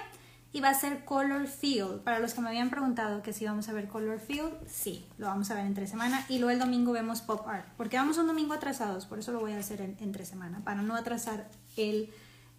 Y 0.52 0.60
va 0.60 0.70
a 0.70 0.74
ser 0.74 1.04
Color 1.04 1.46
Field. 1.46 2.00
Para 2.02 2.18
los 2.18 2.34
que 2.34 2.40
me 2.40 2.48
habían 2.48 2.70
preguntado 2.70 3.22
que 3.22 3.32
si 3.32 3.44
vamos 3.44 3.68
a 3.68 3.72
ver 3.72 3.86
Color 3.88 4.18
Field, 4.18 4.52
sí, 4.66 5.06
lo 5.16 5.26
vamos 5.26 5.50
a 5.50 5.54
ver 5.54 5.64
entre 5.64 5.86
semana. 5.86 6.24
Y 6.28 6.38
luego 6.38 6.50
el 6.50 6.58
domingo 6.58 6.92
vemos 6.92 7.20
Pop 7.20 7.46
Art. 7.46 7.66
Porque 7.76 7.96
vamos 7.96 8.18
un 8.18 8.26
domingo 8.26 8.54
atrasados, 8.54 9.06
por 9.06 9.18
eso 9.20 9.30
lo 9.32 9.40
voy 9.40 9.52
a 9.52 9.58
hacer 9.58 9.80
entre 9.80 10.24
semana, 10.24 10.60
para 10.64 10.82
no 10.82 10.96
atrasar 10.96 11.48
el 11.76 12.10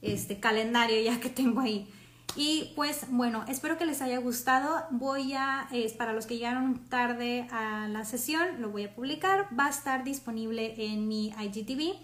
este, 0.01 0.39
calendario 0.39 1.01
ya 1.01 1.19
que 1.19 1.29
tengo 1.29 1.61
ahí. 1.61 1.91
Y 2.35 2.71
pues 2.75 3.07
bueno, 3.09 3.43
espero 3.47 3.77
que 3.77 3.85
les 3.85 4.01
haya 4.01 4.17
gustado. 4.19 4.85
Voy 4.91 5.33
a, 5.33 5.67
es 5.71 5.93
para 5.93 6.13
los 6.13 6.25
que 6.25 6.35
llegaron 6.35 6.85
tarde 6.87 7.47
a 7.51 7.87
la 7.89 8.05
sesión, 8.05 8.61
lo 8.61 8.69
voy 8.69 8.85
a 8.85 8.95
publicar. 8.95 9.47
Va 9.57 9.65
a 9.65 9.69
estar 9.69 10.03
disponible 10.03 10.75
en 10.77 11.07
mi 11.07 11.29
IGTV. 11.29 11.95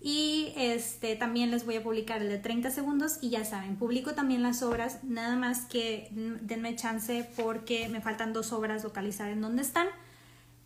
Y 0.00 0.52
este, 0.56 1.14
también 1.16 1.50
les 1.50 1.66
voy 1.66 1.76
a 1.76 1.82
publicar 1.82 2.22
el 2.22 2.28
de 2.28 2.38
30 2.38 2.70
segundos 2.70 3.18
y 3.20 3.28
ya 3.28 3.44
saben, 3.44 3.76
publico 3.76 4.14
también 4.14 4.42
las 4.42 4.62
obras, 4.62 5.04
nada 5.04 5.36
más 5.36 5.66
que 5.66 6.08
denme 6.12 6.74
chance 6.74 7.28
porque 7.36 7.88
me 7.90 8.00
faltan 8.00 8.32
dos 8.32 8.52
obras 8.52 8.82
localizar 8.82 9.28
en 9.28 9.42
donde 9.42 9.60
están 9.60 9.88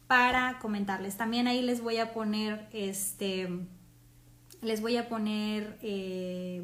para 0.07 0.59
comentarles. 0.61 1.17
También 1.17 1.49
ahí 1.49 1.63
les 1.63 1.81
voy 1.81 1.97
a 1.97 2.13
poner, 2.13 2.69
este, 2.73 3.49
les 4.63 4.81
voy 4.81 4.97
a 4.97 5.09
poner... 5.09 5.79
Eh, 5.83 6.63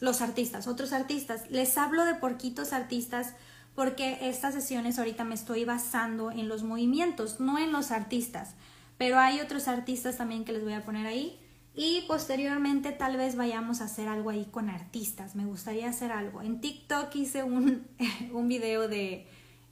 los 0.00 0.20
artistas, 0.20 0.66
otros 0.66 0.92
artistas. 0.92 1.50
Les 1.50 1.76
hablo 1.78 2.04
de 2.04 2.14
porquitos 2.14 2.72
artistas 2.72 3.34
porque 3.74 4.18
estas 4.22 4.54
sesiones 4.54 4.98
ahorita 4.98 5.24
me 5.24 5.34
estoy 5.34 5.64
basando 5.64 6.30
en 6.30 6.48
los 6.48 6.62
movimientos, 6.62 7.40
no 7.40 7.58
en 7.58 7.72
los 7.72 7.90
artistas. 7.90 8.54
Pero 8.98 9.18
hay 9.18 9.40
otros 9.40 9.68
artistas 9.68 10.16
también 10.16 10.44
que 10.44 10.52
les 10.52 10.64
voy 10.64 10.72
a 10.72 10.84
poner 10.84 11.06
ahí. 11.06 11.38
Y 11.76 12.04
posteriormente 12.08 12.90
tal 12.92 13.18
vez 13.18 13.36
vayamos 13.36 13.82
a 13.82 13.84
hacer 13.84 14.08
algo 14.08 14.30
ahí 14.30 14.46
con 14.50 14.70
artistas. 14.70 15.36
Me 15.36 15.44
gustaría 15.44 15.90
hacer 15.90 16.10
algo. 16.10 16.40
En 16.40 16.62
TikTok 16.62 17.14
hice 17.14 17.44
un, 17.44 17.86
un 18.32 18.48
video 18.48 18.88
de 18.88 19.26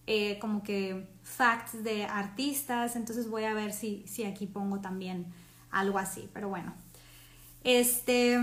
eh, 0.06 0.38
como 0.38 0.62
que 0.62 1.08
facts 1.22 1.82
de 1.82 2.04
artistas, 2.04 2.94
entonces 2.94 3.30
voy 3.30 3.44
a 3.44 3.54
ver 3.54 3.72
si, 3.72 4.04
si 4.06 4.24
aquí 4.24 4.46
pongo 4.46 4.80
también 4.80 5.32
algo 5.70 5.98
así, 5.98 6.28
pero 6.34 6.50
bueno. 6.50 6.74
Este, 7.64 8.38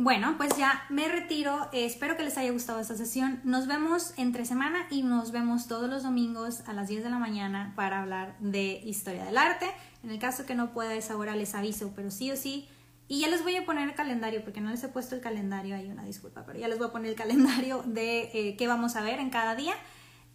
bueno, 0.00 0.36
pues 0.36 0.56
ya 0.56 0.84
me 0.90 1.08
retiro. 1.08 1.68
espero 1.72 2.16
que 2.16 2.22
les 2.22 2.38
haya 2.38 2.52
gustado 2.52 2.78
esta 2.78 2.96
sesión. 2.96 3.40
Nos 3.42 3.66
vemos 3.66 4.14
entre 4.16 4.44
semana 4.44 4.86
y 4.90 5.02
nos 5.02 5.32
vemos 5.32 5.66
todos 5.66 5.90
los 5.90 6.04
domingos 6.04 6.62
a 6.68 6.72
las 6.72 6.86
10 6.86 7.02
de 7.02 7.10
la 7.10 7.18
mañana 7.18 7.72
para 7.74 8.00
hablar 8.00 8.36
de 8.38 8.80
historia 8.84 9.24
del 9.24 9.36
arte. 9.36 9.66
En 10.04 10.10
el 10.10 10.20
caso 10.20 10.46
que 10.46 10.54
no 10.54 10.72
pueda 10.72 10.94
esa 10.94 11.16
hora 11.16 11.34
les 11.34 11.56
aviso, 11.56 11.92
pero 11.96 12.12
sí 12.12 12.30
o 12.30 12.36
sí. 12.36 12.68
Y 13.08 13.22
ya 13.22 13.28
les 13.28 13.42
voy 13.42 13.56
a 13.56 13.66
poner 13.66 13.88
el 13.88 13.96
calendario, 13.96 14.44
porque 14.44 14.60
no 14.60 14.70
les 14.70 14.84
he 14.84 14.88
puesto 14.88 15.16
el 15.16 15.20
calendario, 15.20 15.74
hay 15.74 15.90
una 15.90 16.04
disculpa, 16.04 16.44
pero 16.46 16.60
ya 16.60 16.68
les 16.68 16.78
voy 16.78 16.86
a 16.86 16.92
poner 16.92 17.10
el 17.10 17.16
calendario 17.16 17.82
de 17.84 18.30
eh, 18.34 18.56
qué 18.56 18.68
vamos 18.68 18.94
a 18.94 19.02
ver 19.02 19.18
en 19.18 19.30
cada 19.30 19.56
día. 19.56 19.74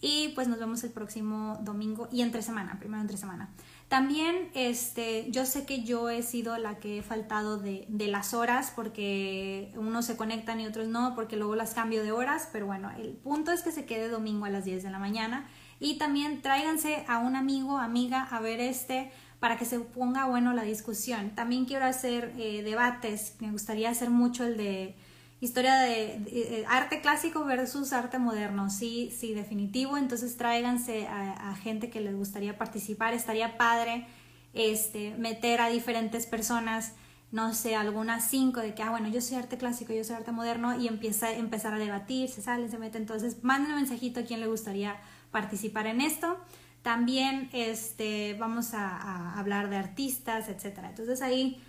Y 0.01 0.33
pues 0.35 0.49
nos 0.49 0.59
vemos 0.59 0.83
el 0.83 0.91
próximo 0.91 1.57
domingo 1.61 2.09
y 2.11 2.21
entre 2.21 2.41
semana, 2.41 2.77
primero 2.79 2.99
entre 2.99 3.15
semana. 3.15 3.49
También 3.93 4.49
este, 4.55 5.27
yo 5.29 5.45
sé 5.45 5.67
que 5.67 5.83
yo 5.83 6.09
he 6.09 6.23
sido 6.23 6.57
la 6.57 6.79
que 6.79 6.97
he 6.97 7.01
faltado 7.03 7.59
de, 7.59 7.85
de, 7.89 8.07
las 8.07 8.33
horas 8.33 8.73
porque 8.75 9.71
unos 9.75 10.07
se 10.07 10.17
conectan 10.17 10.59
y 10.59 10.65
otros 10.65 10.87
no, 10.87 11.13
porque 11.13 11.35
luego 11.35 11.53
las 11.53 11.75
cambio 11.75 12.01
de 12.01 12.11
horas, 12.11 12.49
pero 12.51 12.65
bueno, 12.65 12.89
el 12.97 13.09
punto 13.09 13.51
es 13.51 13.61
que 13.61 13.71
se 13.71 13.85
quede 13.85 14.09
domingo 14.09 14.45
a 14.45 14.49
las 14.49 14.65
10 14.65 14.81
de 14.81 14.89
la 14.89 14.97
mañana 14.97 15.47
y 15.79 15.99
también 15.99 16.41
tráiganse 16.41 17.05
a 17.07 17.19
un 17.19 17.35
amigo, 17.35 17.77
amiga 17.77 18.23
a 18.23 18.39
ver 18.39 18.61
este 18.61 19.11
para 19.39 19.59
que 19.59 19.65
se 19.65 19.79
ponga 19.79 20.25
bueno 20.25 20.53
la 20.53 20.63
discusión. 20.63 21.29
También 21.35 21.65
quiero 21.65 21.85
hacer 21.85 22.33
eh, 22.39 22.63
debates, 22.63 23.35
me 23.41 23.51
gustaría 23.51 23.91
hacer 23.91 24.09
mucho 24.09 24.43
el 24.43 24.57
de 24.57 24.95
historia 25.43 25.75
de, 25.75 26.65
arte 26.69 27.01
clásico 27.01 27.43
versus 27.43 27.91
arte 27.91 28.17
moderno, 28.17 28.69
sí, 28.69 29.13
sí, 29.15 29.33
definitivo, 29.33 29.97
entonces 29.97 30.37
tráiganse 30.37 31.05
a, 31.07 31.53
gente 31.55 31.89
que 31.89 31.99
les 31.99 32.15
gustaría 32.15 32.57
participar, 32.57 33.13
estaría 33.13 33.57
padre 33.57 34.07
este, 34.53 35.15
meter 35.17 35.59
a 35.59 35.67
diferentes 35.67 36.25
personas, 36.25 36.93
no 37.31 37.53
sé, 37.53 37.75
algunas 37.75 38.29
cinco 38.29 38.61
de 38.61 38.73
que, 38.73 38.83
ah, 38.83 38.91
bueno, 38.91 39.09
yo 39.09 39.19
soy 39.19 39.37
arte 39.37 39.57
clásico, 39.57 39.91
yo 39.91 40.03
soy 40.05 40.15
arte 40.15 40.31
moderno, 40.31 40.79
y 40.79 40.87
empieza 40.87 41.31
empezar 41.33 41.73
a 41.73 41.77
debatir, 41.77 42.29
se 42.29 42.41
salen, 42.41 42.71
se 42.71 42.77
meten, 42.77 43.01
entonces 43.01 43.43
manden 43.43 43.71
un 43.71 43.77
mensajito 43.79 44.21
a 44.21 44.23
quien 44.23 44.39
le 44.39 44.47
gustaría 44.47 44.95
participar 45.31 45.87
en 45.87 45.99
esto. 45.99 46.37
También 46.83 47.49
este, 47.53 48.35
vamos 48.39 48.73
a, 48.73 48.87
a 48.87 49.39
hablar 49.39 49.69
de 49.69 49.77
artistas, 49.77 50.47
etcétera. 50.49 50.89
Entonces 50.89 51.21
ahí 51.21 51.61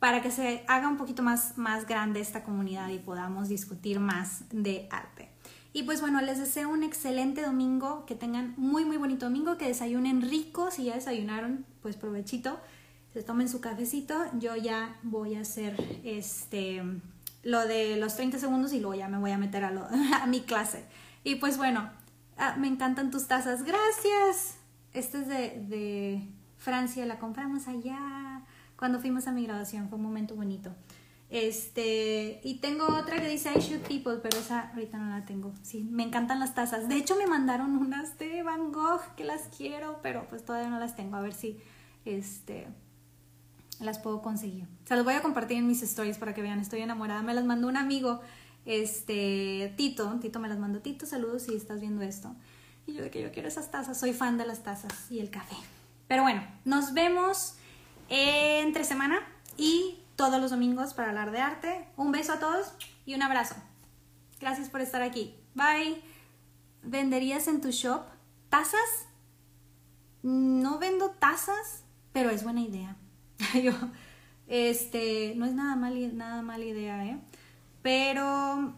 para 0.00 0.22
que 0.22 0.30
se 0.30 0.64
haga 0.66 0.88
un 0.88 0.96
poquito 0.96 1.22
más, 1.22 1.56
más 1.58 1.86
grande 1.86 2.20
esta 2.20 2.42
comunidad 2.42 2.88
y 2.88 2.98
podamos 2.98 3.48
discutir 3.48 4.00
más 4.00 4.44
de 4.50 4.88
arte. 4.90 5.28
Y 5.72 5.84
pues 5.84 6.00
bueno, 6.00 6.20
les 6.20 6.38
deseo 6.38 6.70
un 6.70 6.82
excelente 6.82 7.42
domingo, 7.42 8.04
que 8.06 8.16
tengan 8.16 8.54
muy 8.56 8.84
muy 8.84 8.96
bonito 8.96 9.26
domingo, 9.26 9.56
que 9.56 9.68
desayunen 9.68 10.22
rico, 10.22 10.70
si 10.70 10.84
ya 10.84 10.94
desayunaron, 10.94 11.64
pues 11.82 11.96
provechito, 11.96 12.58
se 13.12 13.22
tomen 13.22 13.48
su 13.48 13.60
cafecito, 13.60 14.24
yo 14.38 14.56
ya 14.56 14.96
voy 15.02 15.36
a 15.36 15.42
hacer 15.42 15.76
este 16.02 16.82
lo 17.42 17.66
de 17.66 17.96
los 17.96 18.16
30 18.16 18.38
segundos 18.38 18.72
y 18.72 18.80
luego 18.80 18.94
ya 18.94 19.08
me 19.08 19.18
voy 19.18 19.30
a 19.30 19.38
meter 19.38 19.64
a, 19.64 20.26
mi 20.26 20.40
clase. 20.40 20.84
Y 21.24 21.36
pues 21.36 21.56
bueno, 21.58 21.90
ah, 22.38 22.56
me 22.58 22.68
encantan 22.68 23.10
tus 23.10 23.28
tazas, 23.28 23.64
gracias. 23.64 24.56
Este 24.92 25.18
es 25.18 25.28
de, 25.28 25.64
de 25.68 26.28
Francia, 26.56 27.06
la 27.06 27.18
compramos 27.18 27.68
allá 27.68 28.29
cuando 28.80 28.98
fuimos 28.98 29.26
a 29.26 29.32
mi 29.32 29.44
graduación, 29.44 29.90
fue 29.90 29.98
un 29.98 30.04
momento 30.04 30.34
bonito. 30.34 30.74
Este, 31.28 32.40
y 32.42 32.60
tengo 32.60 32.86
otra 32.86 33.20
que 33.20 33.28
dice 33.28 33.52
I 33.54 33.60
Shoot 33.60 33.86
People, 33.86 34.16
pero 34.22 34.38
esa 34.38 34.70
ahorita 34.70 34.96
no 34.96 35.10
la 35.10 35.26
tengo. 35.26 35.52
Sí, 35.62 35.84
me 35.84 36.02
encantan 36.02 36.40
las 36.40 36.54
tazas. 36.54 36.88
De 36.88 36.96
hecho, 36.96 37.14
me 37.16 37.26
mandaron 37.26 37.76
unas 37.76 38.18
de 38.18 38.42
Van 38.42 38.72
Gogh 38.72 39.02
que 39.16 39.24
las 39.24 39.42
quiero, 39.54 40.00
pero 40.02 40.26
pues 40.30 40.46
todavía 40.46 40.70
no 40.70 40.80
las 40.80 40.96
tengo. 40.96 41.16
A 41.16 41.20
ver 41.20 41.34
si 41.34 41.58
este 42.06 42.68
las 43.80 43.98
puedo 43.98 44.22
conseguir. 44.22 44.66
Se 44.86 44.96
las 44.96 45.04
voy 45.04 45.12
a 45.12 45.20
compartir 45.20 45.58
en 45.58 45.66
mis 45.66 45.82
stories 45.82 46.16
para 46.16 46.32
que 46.32 46.40
vean, 46.40 46.58
estoy 46.58 46.80
enamorada. 46.80 47.20
Me 47.20 47.34
las 47.34 47.44
mandó 47.44 47.68
un 47.68 47.76
amigo, 47.76 48.22
este, 48.64 49.74
Tito. 49.76 50.18
Tito 50.20 50.40
me 50.40 50.48
las 50.48 50.58
mandó. 50.58 50.80
Tito, 50.80 51.04
saludos 51.04 51.42
si 51.42 51.54
estás 51.54 51.82
viendo 51.82 52.00
esto. 52.00 52.34
Y 52.86 52.94
yo 52.94 53.02
de 53.02 53.10
que 53.10 53.20
yo 53.20 53.30
quiero 53.30 53.46
esas 53.46 53.70
tazas, 53.70 54.00
soy 54.00 54.14
fan 54.14 54.38
de 54.38 54.46
las 54.46 54.62
tazas 54.62 55.10
y 55.10 55.20
el 55.20 55.28
café. 55.28 55.56
Pero 56.08 56.22
bueno, 56.22 56.42
nos 56.64 56.94
vemos 56.94 57.56
entre 58.10 58.84
semana 58.84 59.20
y 59.56 60.00
todos 60.16 60.40
los 60.40 60.50
domingos 60.50 60.92
para 60.92 61.08
hablar 61.08 61.30
de 61.30 61.40
arte. 61.40 61.88
Un 61.96 62.12
beso 62.12 62.34
a 62.34 62.40
todos 62.40 62.74
y 63.06 63.14
un 63.14 63.22
abrazo. 63.22 63.54
Gracias 64.40 64.68
por 64.68 64.82
estar 64.82 65.00
aquí. 65.00 65.34
Bye. 65.54 66.02
¿Venderías 66.82 67.46
en 67.46 67.60
tu 67.60 67.70
shop 67.70 68.02
tazas? 68.48 69.06
No 70.22 70.78
vendo 70.78 71.10
tazas, 71.10 71.84
pero 72.12 72.30
es 72.30 72.44
buena 72.44 72.60
idea. 72.60 72.96
Yo, 73.62 73.72
este, 74.46 75.34
no 75.36 75.46
es 75.46 75.54
nada, 75.54 75.76
mal, 75.76 76.16
nada 76.16 76.42
mala 76.42 76.64
idea, 76.64 77.06
¿eh? 77.06 77.18
Pero 77.82 78.74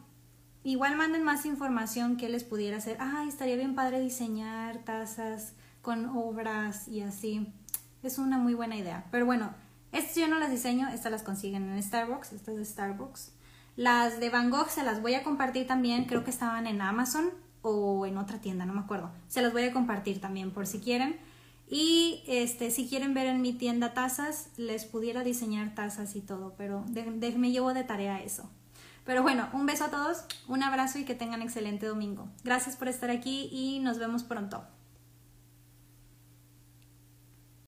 igual 0.62 0.97
manden 0.97 1.25
más 1.25 1.47
información 1.47 2.16
que 2.16 2.29
les 2.29 2.45
pudiera 2.45 2.77
hacer. 2.77 2.97
Ay, 3.01 3.29
estaría 3.29 3.57
bien 3.57 3.75
padre 3.75 4.01
diseñar 4.01 4.79
tazas 4.79 5.55
con 5.81 6.07
obras 6.07 6.87
y 6.87 7.01
así 7.01 7.53
es 8.03 8.19
una 8.19 8.38
muy 8.38 8.55
buena 8.55 8.77
idea. 8.77 9.05
Pero 9.11 9.27
bueno, 9.27 9.51
estas 9.93 10.17
yo 10.17 10.29
no 10.29 10.38
las 10.38 10.51
diseño, 10.51 10.88
estas 10.88 11.12
las 11.12 11.23
consiguen 11.23 11.69
en 11.71 11.83
Starbucks, 11.83 12.33
estas 12.33 12.57
de 12.57 12.65
Starbucks. 12.65 13.33
Las 13.77 14.21
de 14.21 14.31
Van 14.31 14.51
Gogh 14.51 14.69
se 14.69 14.83
las 14.83 15.01
voy 15.01 15.15
a 15.15 15.23
compartir 15.23 15.67
también, 15.67 16.05
creo 16.05 16.25
que 16.25 16.31
estaban 16.31 16.67
en 16.67 16.81
Amazon 16.83 17.31
o 17.62 18.05
en 18.07 18.19
otra 18.19 18.38
tienda, 18.38 18.67
no 18.67 18.75
me 18.75 18.81
acuerdo. 18.81 19.11
Se 19.29 19.41
las 19.41 19.53
voy 19.53 19.65
a 19.65 19.73
compartir 19.73 20.21
también 20.21 20.51
por 20.51 20.67
si 20.67 20.81
quieren. 20.81 21.17
Y 21.69 22.23
este, 22.27 22.71
si 22.71 22.87
quieren 22.87 23.15
ver 23.15 23.27
en 23.29 23.41
mi 23.41 23.55
tienda 23.55 23.95
tazas, 23.95 24.49
les 24.59 24.85
pudiera 24.85 25.25
diseñar 25.25 25.75
tazas 25.75 26.17
y 26.17 26.21
todo, 26.21 26.55
pero 26.59 26.85
me 27.38 27.51
llevo 27.51 27.73
de 27.73 27.85
tarea 27.85 28.21
eso. 28.21 28.51
Pero 29.05 29.23
bueno, 29.23 29.49
un 29.53 29.67
beso 29.67 29.85
a 29.85 29.91
todos, 29.91 30.25
un 30.49 30.62
abrazo 30.62 30.99
y 30.99 31.05
que 31.05 31.15
tengan 31.15 31.41
excelente 31.41 31.87
domingo. 31.87 32.29
Gracias 32.45 32.77
por 32.77 32.88
estar 32.88 33.11
aquí 33.11 33.49
y 33.51 33.81
nos 33.81 33.99
vemos 33.99 34.23
pronto. 34.23 34.65